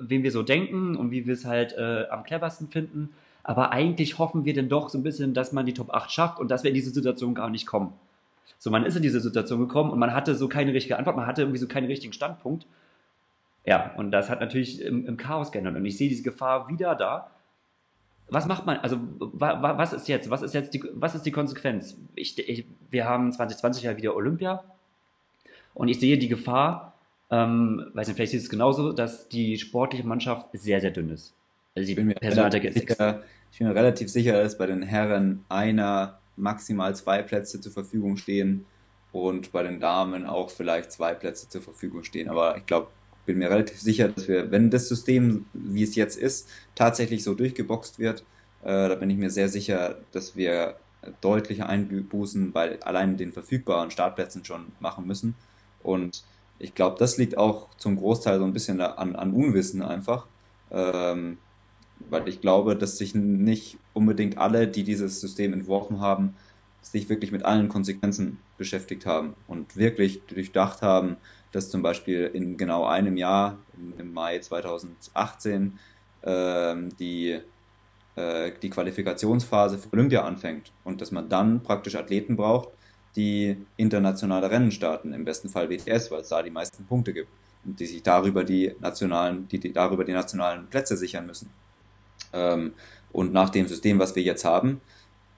[0.02, 3.10] wen wir so denken und wie wir es halt äh, am cleversten finden.
[3.44, 6.40] Aber eigentlich hoffen wir dann doch so ein bisschen, dass man die Top 8 schafft
[6.40, 7.94] und dass wir in diese Situation gar nicht kommen.
[8.58, 11.28] So, man ist in diese Situation gekommen und man hatte so keine richtige Antwort, man
[11.28, 12.66] hatte irgendwie so keinen richtigen Standpunkt.
[13.66, 15.76] Ja, und das hat natürlich im, im Chaos geändert.
[15.76, 17.32] Und ich sehe diese Gefahr wieder da,
[18.28, 21.26] was macht man, also wa, wa, was ist jetzt, was ist jetzt die, was ist
[21.26, 21.98] die Konsequenz?
[22.16, 24.64] Ich, ich, wir haben 2020 ja wieder Olympia
[25.74, 26.94] und ich sehe die Gefahr,
[27.30, 31.36] ähm, weiß nicht, vielleicht ist es genauso, dass die sportliche Mannschaft sehr, sehr dünn ist.
[31.76, 36.20] Also die Personaldecke ist sicher, Ich bin mir relativ sicher, dass bei den Herren einer,
[36.38, 38.66] maximal zwei Plätze zur Verfügung stehen
[39.12, 42.28] und bei den Damen auch vielleicht zwei Plätze zur Verfügung stehen.
[42.28, 42.88] Aber ich glaube,
[43.26, 47.34] bin mir relativ sicher, dass wir, wenn das System, wie es jetzt ist, tatsächlich so
[47.34, 48.22] durchgeboxt wird,
[48.64, 50.76] äh, da bin ich mir sehr sicher, dass wir
[51.22, 55.36] deutliche Einbußen bei allein den verfügbaren Startplätzen schon machen müssen.
[55.84, 56.24] Und
[56.58, 60.28] ich glaube, das liegt auch zum Großteil so ein bisschen an, an Unwissen einfach.
[60.72, 61.38] Ähm,
[62.10, 66.36] weil ich glaube, dass sich nicht unbedingt alle, die dieses System entworfen haben,
[66.82, 71.18] sich wirklich mit allen Konsequenzen beschäftigt haben und wirklich durchdacht haben,
[71.56, 73.58] dass zum Beispiel in genau einem Jahr,
[73.98, 75.80] im Mai 2018,
[76.22, 77.40] äh, die,
[78.16, 82.70] äh, die Qualifikationsphase für Olympia anfängt und dass man dann praktisch Athleten braucht,
[83.16, 87.30] die internationale Rennen starten, im besten Fall WTS, weil es da die meisten Punkte gibt
[87.64, 91.50] und die sich darüber die nationalen, die, die darüber die nationalen Plätze sichern müssen.
[92.34, 92.74] Ähm,
[93.14, 94.82] und nach dem System, was wir jetzt haben,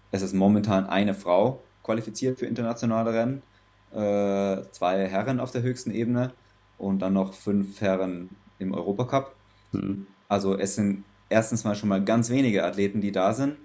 [0.09, 3.43] es ist momentan eine Frau qualifiziert für internationale Rennen
[3.91, 6.31] äh, zwei Herren auf der höchsten Ebene
[6.77, 8.29] und dann noch fünf Herren
[8.59, 9.35] im Europacup.
[9.71, 10.07] Mhm.
[10.27, 13.57] Also es sind erstens mal schon mal ganz wenige Athleten, die da sind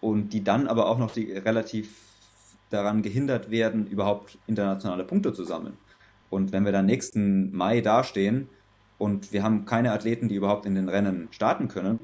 [0.00, 1.90] und die dann aber auch noch die relativ
[2.70, 5.76] daran gehindert werden, überhaupt internationale Punkte zu sammeln.
[6.30, 8.48] Und wenn wir dann nächsten Mai dastehen
[8.98, 12.00] und wir haben keine Athleten, die überhaupt in den Rennen starten können,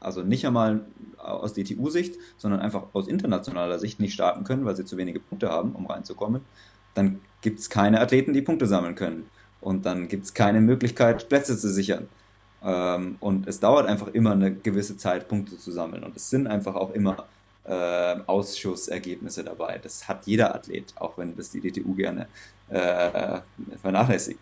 [0.00, 0.84] also nicht einmal
[1.18, 5.50] aus DTU-Sicht, sondern einfach aus internationaler Sicht nicht starten können, weil sie zu wenige Punkte
[5.50, 6.42] haben, um reinzukommen,
[6.94, 9.28] dann gibt es keine Athleten, die Punkte sammeln können.
[9.60, 12.08] Und dann gibt es keine Möglichkeit, Plätze zu sichern.
[12.62, 16.04] Ähm, und es dauert einfach immer eine gewisse Zeit, Punkte zu sammeln.
[16.04, 17.26] Und es sind einfach auch immer
[17.64, 19.78] äh, Ausschussergebnisse dabei.
[19.78, 22.28] Das hat jeder Athlet, auch wenn das die DTU gerne
[22.68, 23.40] äh,
[23.80, 24.40] vernachlässigt.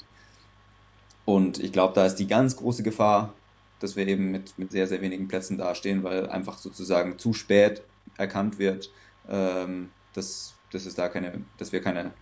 [1.24, 3.32] Und ich glaube, da ist die ganz große Gefahr,
[3.78, 7.82] dass wir eben mit, mit sehr, sehr wenigen Plätzen dastehen, weil einfach sozusagen zu spät
[8.16, 8.90] erkannt wird,
[9.28, 12.12] ähm, dass, dass, es da keine, dass wir keine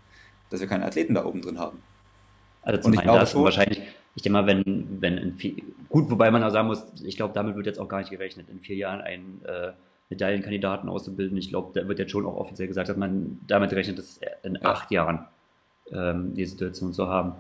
[0.51, 1.79] dass wir keine Athleten da oben drin haben.
[2.63, 3.81] Also zum und ich einen das schon, wahrscheinlich,
[4.15, 5.55] ich denke mal, wenn, wenn in vier,
[5.89, 8.49] gut, wobei man auch sagen muss, ich glaube, damit wird jetzt auch gar nicht gerechnet,
[8.51, 9.73] in vier Jahren einen äh,
[10.11, 11.39] Medaillenkandidaten auszubilden.
[11.39, 14.57] Ich glaube, da wird jetzt schon auch offiziell gesagt, dass man damit rechnet, dass in
[14.57, 14.63] ja.
[14.63, 15.27] acht Jahren
[15.93, 17.33] ähm, die Situation zu haben.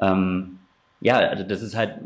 [0.00, 0.58] Ähm,
[1.00, 1.96] ja, also das ist halt,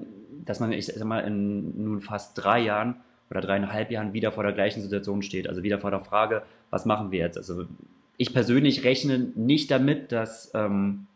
[0.45, 2.97] dass man, ich sag mal, in nun fast drei Jahren
[3.31, 5.49] oder dreieinhalb Jahren wieder vor der gleichen Situation steht.
[5.49, 7.37] Also wieder vor der Frage, was machen wir jetzt?
[7.37, 7.67] Also
[8.19, 11.07] ich persönlich rechne nicht damit, dass, ähm,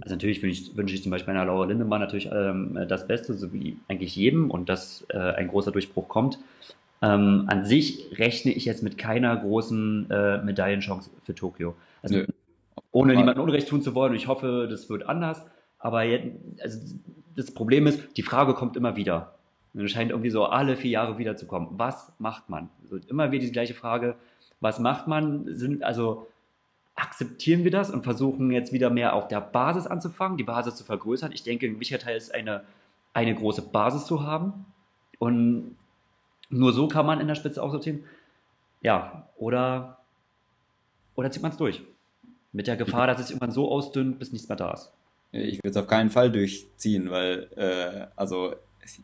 [0.00, 3.34] also natürlich wünsche ich, wünsche ich zum Beispiel einer Laura Lindemann natürlich ähm, das Beste,
[3.34, 6.38] so wie eigentlich jedem und dass äh, ein großer Durchbruch kommt.
[7.02, 11.74] Ähm, an sich rechne ich jetzt mit keiner großen äh, Medaillenchance für Tokio.
[12.02, 12.22] Also,
[12.92, 15.42] ohne niemandem Unrecht tun zu wollen, ich hoffe, das wird anders.
[15.78, 16.28] Aber jetzt,
[16.62, 16.80] also
[17.36, 19.34] das Problem ist, die Frage kommt immer wieder.
[19.74, 21.68] Und es scheint irgendwie so alle vier Jahre wiederzukommen.
[21.72, 22.70] Was macht man?
[22.82, 24.16] Also immer wieder die gleiche Frage.
[24.60, 25.54] Was macht man?
[25.54, 26.26] Sind, also
[26.94, 30.84] akzeptieren wir das und versuchen jetzt wieder mehr auf der Basis anzufangen, die Basis zu
[30.84, 31.32] vergrößern.
[31.32, 32.64] Ich denke, ein wichtiger Teil ist eine,
[33.12, 34.64] eine große Basis zu haben.
[35.18, 35.76] Und
[36.48, 38.04] nur so kann man in der Spitze auch sortieren.
[38.80, 39.98] Ja, oder,
[41.14, 41.82] oder zieht man es durch.
[42.52, 44.92] Mit der Gefahr, dass es irgendwann so ausdünnt, bis nichts mehr da ist.
[45.32, 48.54] Ich würde es auf keinen Fall durchziehen, weil, äh, also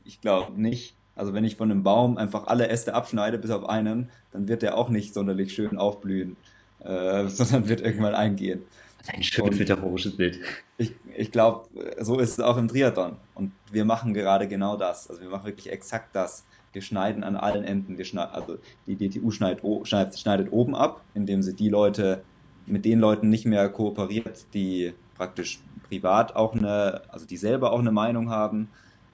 [0.05, 3.69] ich glaube nicht, also wenn ich von einem Baum einfach alle Äste abschneide, bis auf
[3.69, 6.37] einen, dann wird der auch nicht sonderlich schön aufblühen,
[6.81, 8.63] äh, sondern wird irgendwann eingehen.
[8.99, 10.39] Das ist ein schönes metaphorisches Bild.
[10.79, 11.69] Ich, ich glaube,
[12.01, 13.17] so ist es auch im Triathlon.
[13.35, 15.11] Und wir machen gerade genau das.
[15.11, 16.45] Also wir machen wirklich exakt das.
[16.73, 17.99] Wir schneiden an allen Enden.
[17.99, 22.23] Wir schneiden, also die DTU schneidet, schneidet, schneidet oben ab, indem sie die Leute
[22.65, 27.81] mit den Leuten nicht mehr kooperiert, die praktisch privat auch eine, also die selber auch
[27.81, 28.69] eine Meinung haben,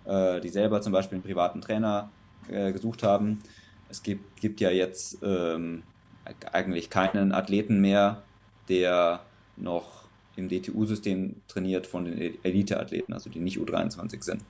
[0.09, 2.11] äh, die selber zum Beispiel einen privaten Trainer
[2.49, 3.41] äh, gesucht haben.
[3.89, 5.83] Es gibt, gibt ja jetzt ähm,
[6.53, 8.23] eigentlich keinen Athleten mehr,
[8.69, 9.21] der
[9.57, 14.45] noch im DTU-System trainiert von den Elite-Athleten, also die nicht U23 sind.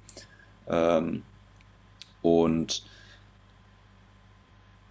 [0.68, 1.22] Ähm,
[2.22, 2.84] und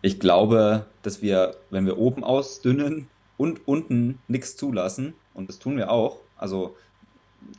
[0.01, 3.07] ich glaube, dass wir, wenn wir oben ausdünnen
[3.37, 6.75] und unten nichts zulassen, und das tun wir auch, also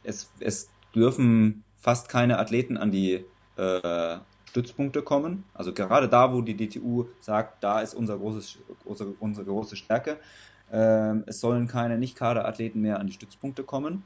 [0.02, 3.24] es, es dürfen fast keine Athleten an die
[3.56, 4.18] äh,
[4.48, 5.44] Stützpunkte kommen.
[5.54, 10.18] Also gerade da, wo die DTU sagt, da ist unser großes, unsere, unsere große Stärke.
[10.72, 14.04] Ähm, es sollen keine Nicht-Kader-Athleten mehr an die Stützpunkte kommen,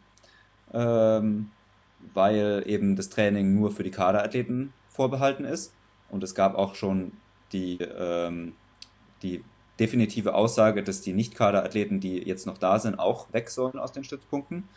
[0.73, 1.51] ähm,
[2.15, 5.73] weil eben das Training nur für die Kaderathleten vorbehalten ist.
[6.11, 7.13] Und es gab auch schon
[7.53, 8.55] die, ähm,
[9.23, 9.43] die
[9.81, 14.05] definitive Aussage, dass die Nicht-Kaderathleten, die jetzt noch da sind, auch weg sollen aus den
[14.05, 14.69] Stützpunkten.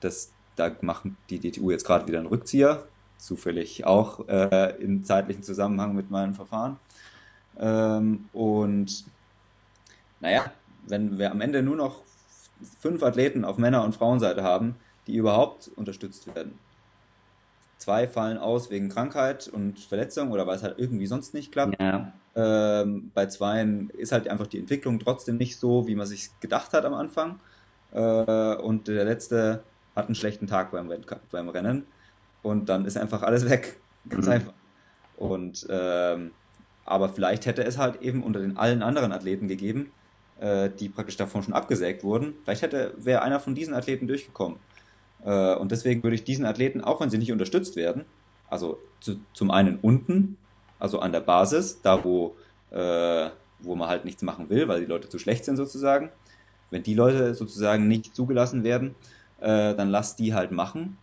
[0.00, 2.84] Das, da machen die DTU jetzt gerade wieder einen Rückzieher,
[3.18, 6.78] zufällig auch äh, im zeitlichen Zusammenhang mit meinem Verfahren.
[7.58, 9.04] Ähm, und
[10.20, 10.52] naja,
[10.86, 12.02] wenn wir am Ende nur noch
[12.80, 14.76] fünf Athleten auf Männer- und Frauenseite haben,
[15.06, 16.58] die überhaupt unterstützt werden.
[17.78, 21.80] Zwei fallen aus wegen Krankheit und Verletzung oder weil es halt irgendwie sonst nicht klappt.
[21.80, 22.12] Ja.
[22.36, 26.72] Ähm, bei zweien ist halt einfach die Entwicklung trotzdem nicht so, wie man sich gedacht
[26.74, 27.40] hat am Anfang.
[27.92, 29.62] Äh, und der letzte
[30.00, 30.90] hat einen schlechten Tag beim,
[31.30, 31.86] beim Rennen
[32.42, 33.78] und dann ist einfach alles weg.
[34.08, 34.32] Ganz mhm.
[34.32, 34.52] einfach.
[35.16, 36.32] Und ähm,
[36.84, 39.92] aber vielleicht hätte es halt eben unter den allen anderen Athleten gegeben,
[40.40, 42.34] äh, die praktisch davon schon abgesägt wurden.
[42.42, 44.58] Vielleicht hätte wäre einer von diesen Athleten durchgekommen.
[45.24, 48.06] Äh, und deswegen würde ich diesen Athleten, auch wenn sie nicht unterstützt werden,
[48.48, 50.36] also zu, zum einen unten,
[50.78, 52.34] also an der Basis, da wo,
[52.70, 53.30] äh,
[53.60, 56.10] wo man halt nichts machen will, weil die Leute zu schlecht sind sozusagen.
[56.70, 58.94] Wenn die Leute sozusagen nicht zugelassen werden,
[59.40, 60.98] äh, dann lass die halt machen.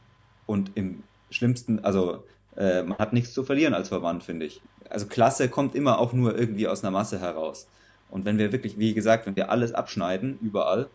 [0.45, 2.23] Und im schlimmsten, also
[2.55, 4.61] äh, man hat nichts zu verlieren als Verband, finde ich.
[4.89, 7.67] Also Klasse kommt immer auch nur irgendwie aus einer Masse heraus.
[8.09, 10.89] Und wenn wir wirklich, wie gesagt, wenn wir alles abschneiden, überall,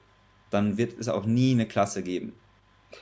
[0.50, 2.32] dann wird es auch nie eine Klasse geben.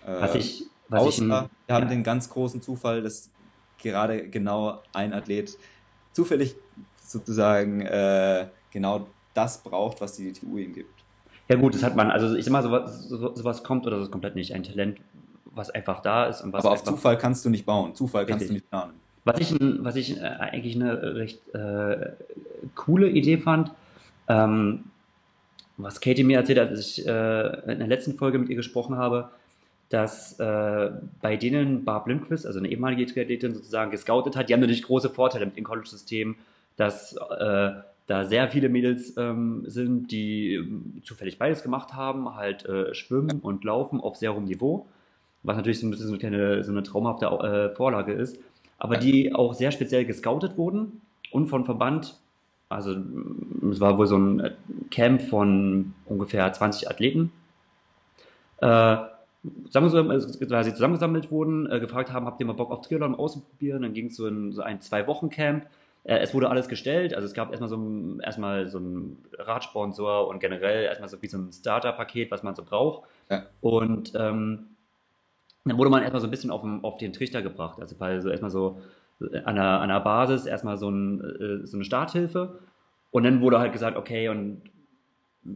[0.05, 1.89] Was ich, was außer ich, wir haben ja.
[1.89, 3.31] den ganz großen Zufall, dass
[3.79, 5.57] gerade genau ein Athlet
[6.13, 6.57] zufällig
[7.05, 11.00] sozusagen äh, genau das braucht, was die DTU ihm gibt.
[11.51, 14.37] Ja gut, das hat man, also ich sag mal, sowas, sowas kommt oder das komplett
[14.37, 14.55] nicht.
[14.55, 15.01] Ein Talent,
[15.47, 16.43] was einfach da ist.
[16.43, 18.93] Und was Aber auf Zufall kannst du nicht bauen, Zufall kannst du nicht planen.
[19.25, 22.13] Was ich, was ich äh, eigentlich eine recht äh,
[22.77, 23.73] coole Idee fand,
[24.29, 24.85] ähm,
[25.77, 28.97] was Katie mir erzählt hat, als ich äh, in der letzten Folge mit ihr gesprochen
[28.97, 29.31] habe,
[29.89, 30.91] dass äh,
[31.21, 34.49] bei denen Barb Lindquist, also eine ehemalige Triathletin sozusagen, gescoutet hat.
[34.49, 36.37] Die haben natürlich große Vorteile mit dem College-System,
[36.77, 37.73] dass äh,
[38.11, 43.39] da sehr viele Mädels ähm, sind, die ähm, zufällig beides gemacht haben, halt äh, schwimmen
[43.41, 44.89] und laufen auf sehr hohem Niveau,
[45.45, 48.39] was natürlich so ein bisschen so eine, so eine traumhafte äh, Vorlage ist,
[48.79, 51.01] aber die auch sehr speziell gescoutet wurden
[51.31, 52.19] und von Verband,
[52.69, 52.97] also
[53.71, 54.51] es war wohl so ein
[54.91, 57.31] Camp von ungefähr 20 Athleten,
[58.59, 58.97] äh,
[59.73, 63.83] quasi zusammengesammelt wurden, äh, gefragt haben, habt ihr mal Bock auf Triathlon auszuprobieren?
[63.83, 65.65] Dann ging es so in so ein Zwei-Wochen-Camp.
[66.05, 70.29] Äh, es wurde alles gestellt, also es gab erstmal so ein, erstmal so ein Radsponsor
[70.29, 73.09] und generell erstmal so wie so ein Starter-Paket, was man so braucht.
[73.31, 73.45] Ja.
[73.61, 74.67] Und ähm,
[75.65, 77.79] dann wurde man erstmal so ein bisschen auf, den, auf den Trichter gebracht.
[77.81, 78.81] Also, also erstmal so
[79.45, 82.59] an der, an der Basis erstmal so, ein, äh, so eine Starthilfe.
[83.11, 84.63] Und dann wurde halt gesagt, okay, und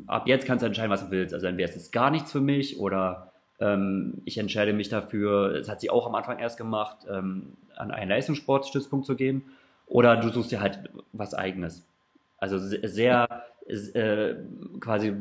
[0.06, 1.34] ab jetzt kannst du entscheiden, was du willst.
[1.34, 5.68] Also entweder ist es gar nichts für mich oder ähm, ich entscheide mich dafür, das
[5.68, 9.44] hat sie auch am Anfang erst gemacht, ähm, an einen Leistungssportstützpunkt zu gehen.
[9.86, 11.86] Oder du suchst dir halt was eigenes.
[12.38, 14.34] Also sehr äh,
[14.80, 15.14] quasi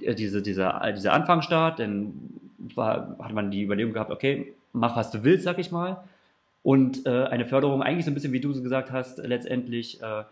[0.00, 2.12] äh, diese, dieser, dieser Anfangsstart, dann
[2.74, 6.04] war, hat man die Überlegung gehabt, okay, mach was du willst, sag ich mal.
[6.62, 10.24] Und äh, eine Förderung, eigentlich so ein bisschen, wie du so gesagt hast, letztendlich äh,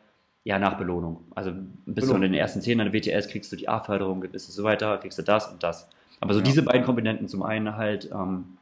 [0.45, 1.25] ja nach Belohnung.
[1.35, 1.53] Also
[1.87, 4.53] bis du in den ersten zehn an der WTS kriegst du die A-Förderung, bist du
[4.53, 5.89] so weiter, kriegst du das und das.
[6.21, 6.45] Aber so ja.
[6.45, 8.59] diese beiden Komponenten, zum einen halt, ähm,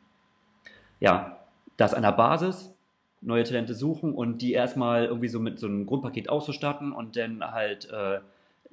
[1.01, 1.39] ja,
[1.77, 2.75] das an der Basis,
[3.21, 7.43] neue Talente suchen und die erstmal irgendwie so mit so einem Grundpaket auszustatten und dann
[7.43, 8.21] halt äh,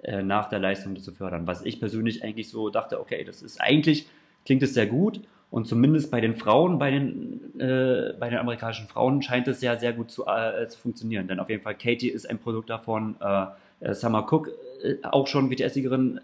[0.04, 1.48] äh, nach der Leistung zu fördern.
[1.48, 4.08] Was ich persönlich eigentlich so dachte, okay, das ist eigentlich,
[4.46, 8.88] klingt es sehr gut und zumindest bei den Frauen, bei den, äh, bei den amerikanischen
[8.88, 11.28] Frauen scheint es ja sehr gut zu, äh, zu funktionieren.
[11.28, 13.46] Denn auf jeden Fall, Katie ist ein Produkt davon, äh,
[13.80, 14.50] äh Summer Cook,
[14.84, 16.20] äh, auch schon WTS-Siegerin,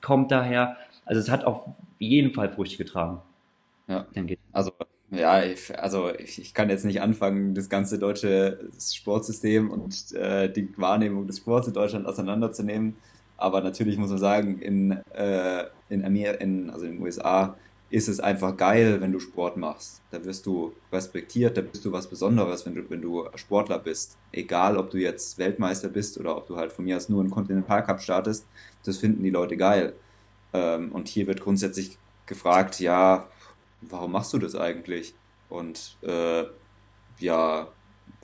[0.00, 0.78] kommt daher.
[1.04, 1.64] Also es hat auf
[1.98, 3.20] jeden Fall Früchte getragen.
[3.88, 4.40] Ja, denke ich.
[4.52, 4.72] Also
[5.12, 10.50] ja, ich, also ich, ich, kann jetzt nicht anfangen, das ganze deutsche Sportsystem und äh,
[10.50, 12.96] die Wahrnehmung des Sports in Deutschland auseinanderzunehmen.
[13.36, 17.56] Aber natürlich muss man sagen, in, äh, in, Amer in, also in den USA
[17.90, 20.00] ist es einfach geil, wenn du Sport machst.
[20.10, 24.16] Da wirst du respektiert, da bist du was Besonderes, wenn du, wenn du Sportler bist.
[24.32, 27.30] Egal, ob du jetzt Weltmeister bist oder ob du halt von mir aus nur einen
[27.30, 28.46] Continental Cup startest,
[28.84, 29.92] das finden die Leute geil.
[30.54, 33.28] Ähm, und hier wird grundsätzlich gefragt, ja,
[33.88, 35.14] warum machst du das eigentlich?
[35.48, 36.44] Und äh,
[37.18, 37.68] ja,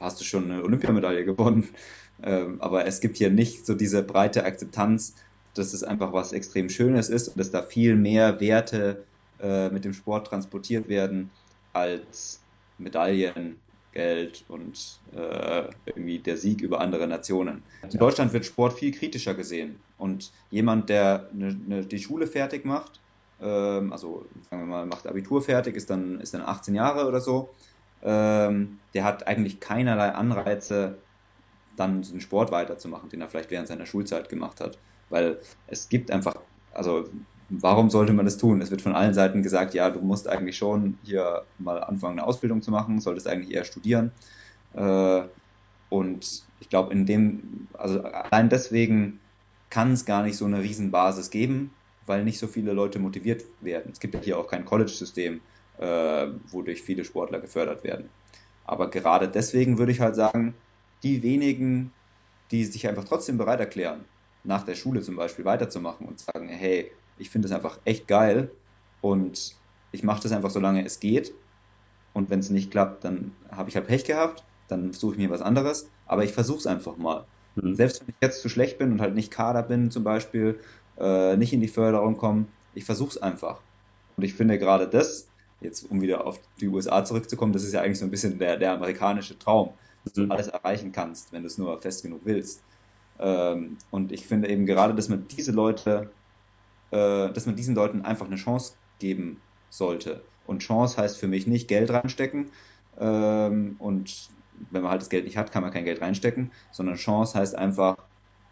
[0.01, 1.69] hast du schon eine Olympiamedaille gewonnen?
[2.21, 5.15] Ähm, aber es gibt hier nicht so diese breite Akzeptanz,
[5.55, 9.05] dass es einfach was extrem Schönes ist und dass da viel mehr Werte
[9.41, 11.31] äh, mit dem Sport transportiert werden
[11.73, 12.41] als
[12.79, 13.61] Medaillen,
[13.93, 17.63] Geld und äh, irgendwie der Sieg über andere Nationen.
[17.91, 22.65] In Deutschland wird Sport viel kritischer gesehen und jemand, der ne, ne, die Schule fertig
[22.65, 23.01] macht,
[23.41, 27.21] ähm, also sagen wir mal, macht Abitur fertig, ist dann, ist dann 18 Jahre oder
[27.21, 27.51] so,
[28.03, 30.99] ähm, der hat eigentlich keinerlei Anreize,
[31.77, 34.79] dann den Sport weiterzumachen, den er vielleicht während seiner Schulzeit gemacht hat.
[35.11, 36.35] Weil es gibt einfach,
[36.73, 37.09] also
[37.49, 38.61] warum sollte man das tun?
[38.61, 42.27] Es wird von allen Seiten gesagt, ja, du musst eigentlich schon hier mal anfangen, eine
[42.27, 44.13] Ausbildung zu machen, solltest eigentlich eher studieren.
[44.75, 45.23] Äh,
[45.89, 49.21] und ich glaube, in dem, also allein deswegen
[49.71, 51.71] kann es gar nicht so eine Riesenbasis geben,
[52.09, 53.91] weil nicht so viele Leute motiviert werden.
[53.93, 55.41] Es gibt ja hier auch kein College-System,
[55.79, 58.09] äh, wodurch viele Sportler gefördert werden.
[58.65, 60.55] Aber gerade deswegen würde ich halt sagen,
[61.03, 61.93] die wenigen,
[62.51, 64.05] die sich einfach trotzdem bereit erklären,
[64.45, 68.51] nach der Schule zum Beispiel weiterzumachen und sagen, hey, ich finde es einfach echt geil
[69.01, 69.57] und
[69.93, 71.33] ich mache das einfach, solange es geht.
[72.13, 75.31] Und wenn es nicht klappt, dann habe ich halt Pech gehabt, dann suche ich mir
[75.31, 77.27] was anderes, aber ich versuche es einfach mal.
[77.55, 77.75] Mhm.
[77.75, 80.59] Selbst wenn ich jetzt zu schlecht bin und halt nicht Kader bin zum Beispiel,
[80.99, 83.61] äh, nicht in die Förderung komme, ich versuche es einfach.
[84.17, 85.29] Und ich finde gerade das,
[85.61, 88.57] jetzt um wieder auf die USA zurückzukommen, das ist ja eigentlich so ein bisschen der,
[88.57, 89.71] der amerikanische Traum,
[90.05, 90.33] dass du mhm.
[90.33, 92.63] alles erreichen kannst, wenn du es nur fest genug willst.
[93.19, 96.11] Ähm, und ich finde eben gerade, dass man diese Leute,
[96.91, 99.41] äh, dass man diesen Leuten einfach eine Chance geben
[99.71, 100.23] sollte.
[100.47, 102.51] Und Chance heißt für mich nicht Geld reinstecken.
[102.99, 104.31] Ähm, und
[104.71, 107.55] wenn man halt das Geld nicht hat, kann man kein Geld reinstecken, sondern Chance heißt
[107.55, 107.97] einfach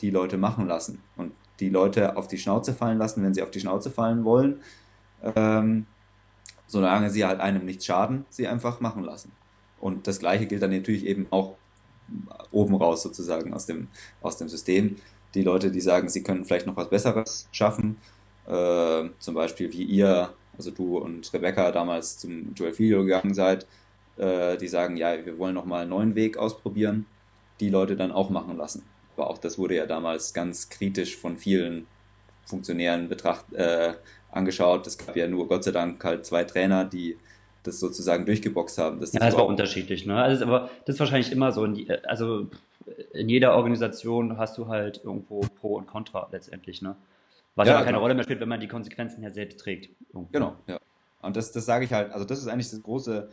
[0.01, 3.51] die Leute machen lassen und die Leute auf die Schnauze fallen lassen, wenn sie auf
[3.51, 4.61] die Schnauze fallen wollen.
[5.23, 5.87] Ähm,
[6.67, 9.33] solange sie halt einem nichts schaden, sie einfach machen lassen.
[9.81, 11.55] Und das gleiche gilt dann natürlich eben auch
[12.51, 13.89] oben raus sozusagen aus dem,
[14.21, 14.97] aus dem System.
[15.35, 17.97] Die Leute, die sagen, sie können vielleicht noch was Besseres schaffen,
[18.47, 23.67] äh, zum Beispiel wie ihr, also du und Rebecca damals zum Joel Filio gegangen seid,
[24.17, 27.07] äh, die sagen, ja, wir wollen noch mal einen neuen Weg ausprobieren,
[27.61, 28.83] die Leute dann auch machen lassen.
[29.17, 31.87] Aber auch das wurde ja damals ganz kritisch von vielen
[32.45, 33.95] Funktionären betracht, äh,
[34.31, 34.87] angeschaut.
[34.87, 37.17] Es gab ja nur Gott sei Dank halt zwei Trainer, die
[37.63, 39.01] das sozusagen durchgeboxt haben.
[39.01, 40.07] ja, das war unterschiedlich.
[40.07, 40.17] Ne?
[40.17, 41.65] Also, aber das ist wahrscheinlich immer so.
[41.65, 42.49] In also
[43.13, 46.83] in jeder Organisation hast du halt irgendwo Pro und Contra letztendlich.
[46.83, 46.97] Ne?
[47.57, 48.03] Was ja, aber keine genau.
[48.03, 49.91] Rolle mehr spielt, wenn man die Konsequenzen ja selbst trägt.
[50.09, 50.29] Irgendwo.
[50.31, 50.79] Genau, ja.
[51.23, 53.29] Und das, das sage ich halt, also das ist eigentlich das große,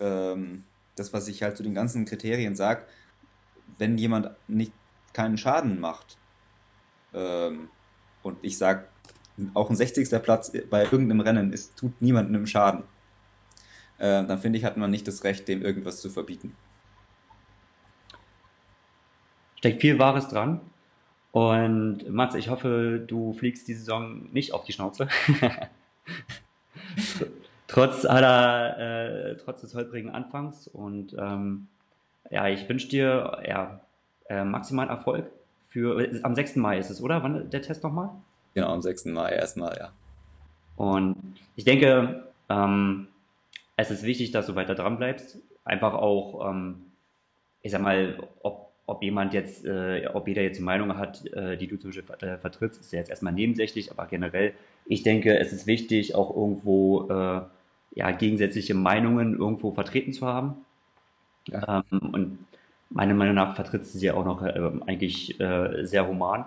[0.00, 0.64] ähm,
[0.94, 2.84] das, was ich halt zu den ganzen Kriterien sage,
[3.78, 4.72] wenn jemand nicht
[5.14, 6.18] keinen Schaden macht,
[7.14, 7.68] ähm,
[8.22, 8.88] und ich sage,
[9.54, 10.22] auch ein 60.
[10.22, 12.84] Platz bei irgendeinem Rennen ist, tut niemandem Schaden,
[13.98, 16.56] äh, dann finde ich, hat man nicht das Recht, dem irgendwas zu verbieten.
[19.56, 20.60] Steckt viel Wahres dran.
[21.32, 25.08] Und Max, ich hoffe, du fliegst die Saison nicht auf die Schnauze.
[27.66, 30.68] trotz aller, äh, trotz des holprigen Anfangs.
[30.68, 31.66] Und ähm,
[32.30, 33.80] ja, ich wünsche dir ja,
[34.28, 35.30] äh, maximalen Erfolg
[35.68, 36.56] für, am 6.
[36.56, 37.22] Mai ist es, oder?
[37.22, 38.10] Wann der Test nochmal?
[38.54, 39.06] Genau, am 6.
[39.06, 39.92] Mai erstmal, ja.
[40.76, 41.16] Und
[41.56, 43.08] ich denke, ähm,
[43.76, 45.38] es ist wichtig, dass du weiter dran bleibst.
[45.64, 46.86] Einfach auch, ähm,
[47.62, 51.56] ich sag mal, ob, ob jemand jetzt, äh, ob jeder jetzt eine Meinung hat, äh,
[51.56, 54.52] die du zum Beispiel äh, vertrittst, ist ja jetzt erstmal nebensächlich, aber generell,
[54.86, 57.42] ich denke, es ist wichtig, auch irgendwo äh,
[57.94, 60.64] ja, gegensätzliche Meinungen irgendwo vertreten zu haben.
[61.48, 61.84] Ja.
[61.90, 62.38] Ähm, und
[62.94, 66.46] meiner Meinung nach vertritt sie ja auch noch äh, eigentlich äh, sehr human.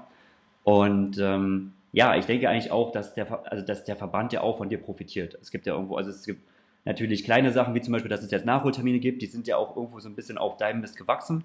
[0.64, 4.58] Und ähm, ja, ich denke eigentlich auch, dass der, also dass der Verband ja auch
[4.58, 5.38] von dir profitiert.
[5.42, 6.42] Es gibt ja irgendwo, also es gibt
[6.86, 9.76] natürlich kleine Sachen, wie zum Beispiel, dass es jetzt Nachholtermine gibt, die sind ja auch
[9.76, 11.44] irgendwo so ein bisschen auf deinem Mist gewachsen.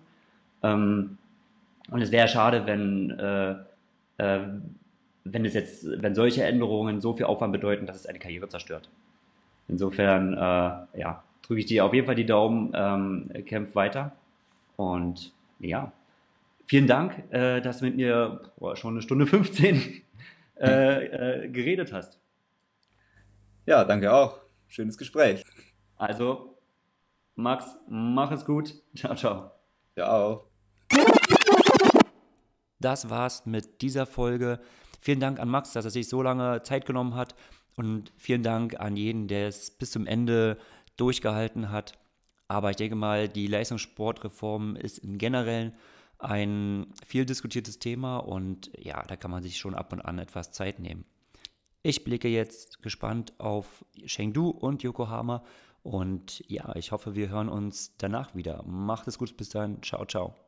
[0.62, 1.18] Ähm,
[1.90, 3.52] und es wäre schade, wenn, äh,
[4.18, 4.40] äh,
[5.24, 8.88] wenn es jetzt, wenn solche Änderungen so viel Aufwand bedeuten, dass es eine Karriere zerstört.
[9.66, 14.12] Insofern, äh, ja, drücke ich dir auf jeden Fall die Daumen, ähm, kämpf weiter.
[14.82, 15.92] Und ja,
[16.66, 20.02] vielen Dank, äh, dass du mit mir boah, schon eine Stunde 15
[20.58, 22.18] äh, äh, geredet hast.
[23.64, 24.40] Ja, danke auch.
[24.66, 25.44] Schönes Gespräch.
[25.96, 26.58] Also,
[27.36, 28.74] Max, mach es gut.
[28.96, 29.52] Ciao, ciao.
[29.94, 30.46] Ja, auch.
[32.80, 34.58] Das war's mit dieser Folge.
[35.00, 37.36] Vielen Dank an Max, dass er sich so lange Zeit genommen hat.
[37.76, 40.58] Und vielen Dank an jeden, der es bis zum Ende
[40.96, 42.01] durchgehalten hat.
[42.52, 45.72] Aber ich denke mal, die Leistungssportreform ist im Generellen
[46.18, 50.52] ein viel diskutiertes Thema und ja, da kann man sich schon ab und an etwas
[50.52, 51.06] Zeit nehmen.
[51.82, 55.42] Ich blicke jetzt gespannt auf Chengdu und Yokohama
[55.82, 58.62] und ja, ich hoffe, wir hören uns danach wieder.
[58.64, 59.82] Macht es gut, bis dann.
[59.82, 60.41] Ciao, ciao.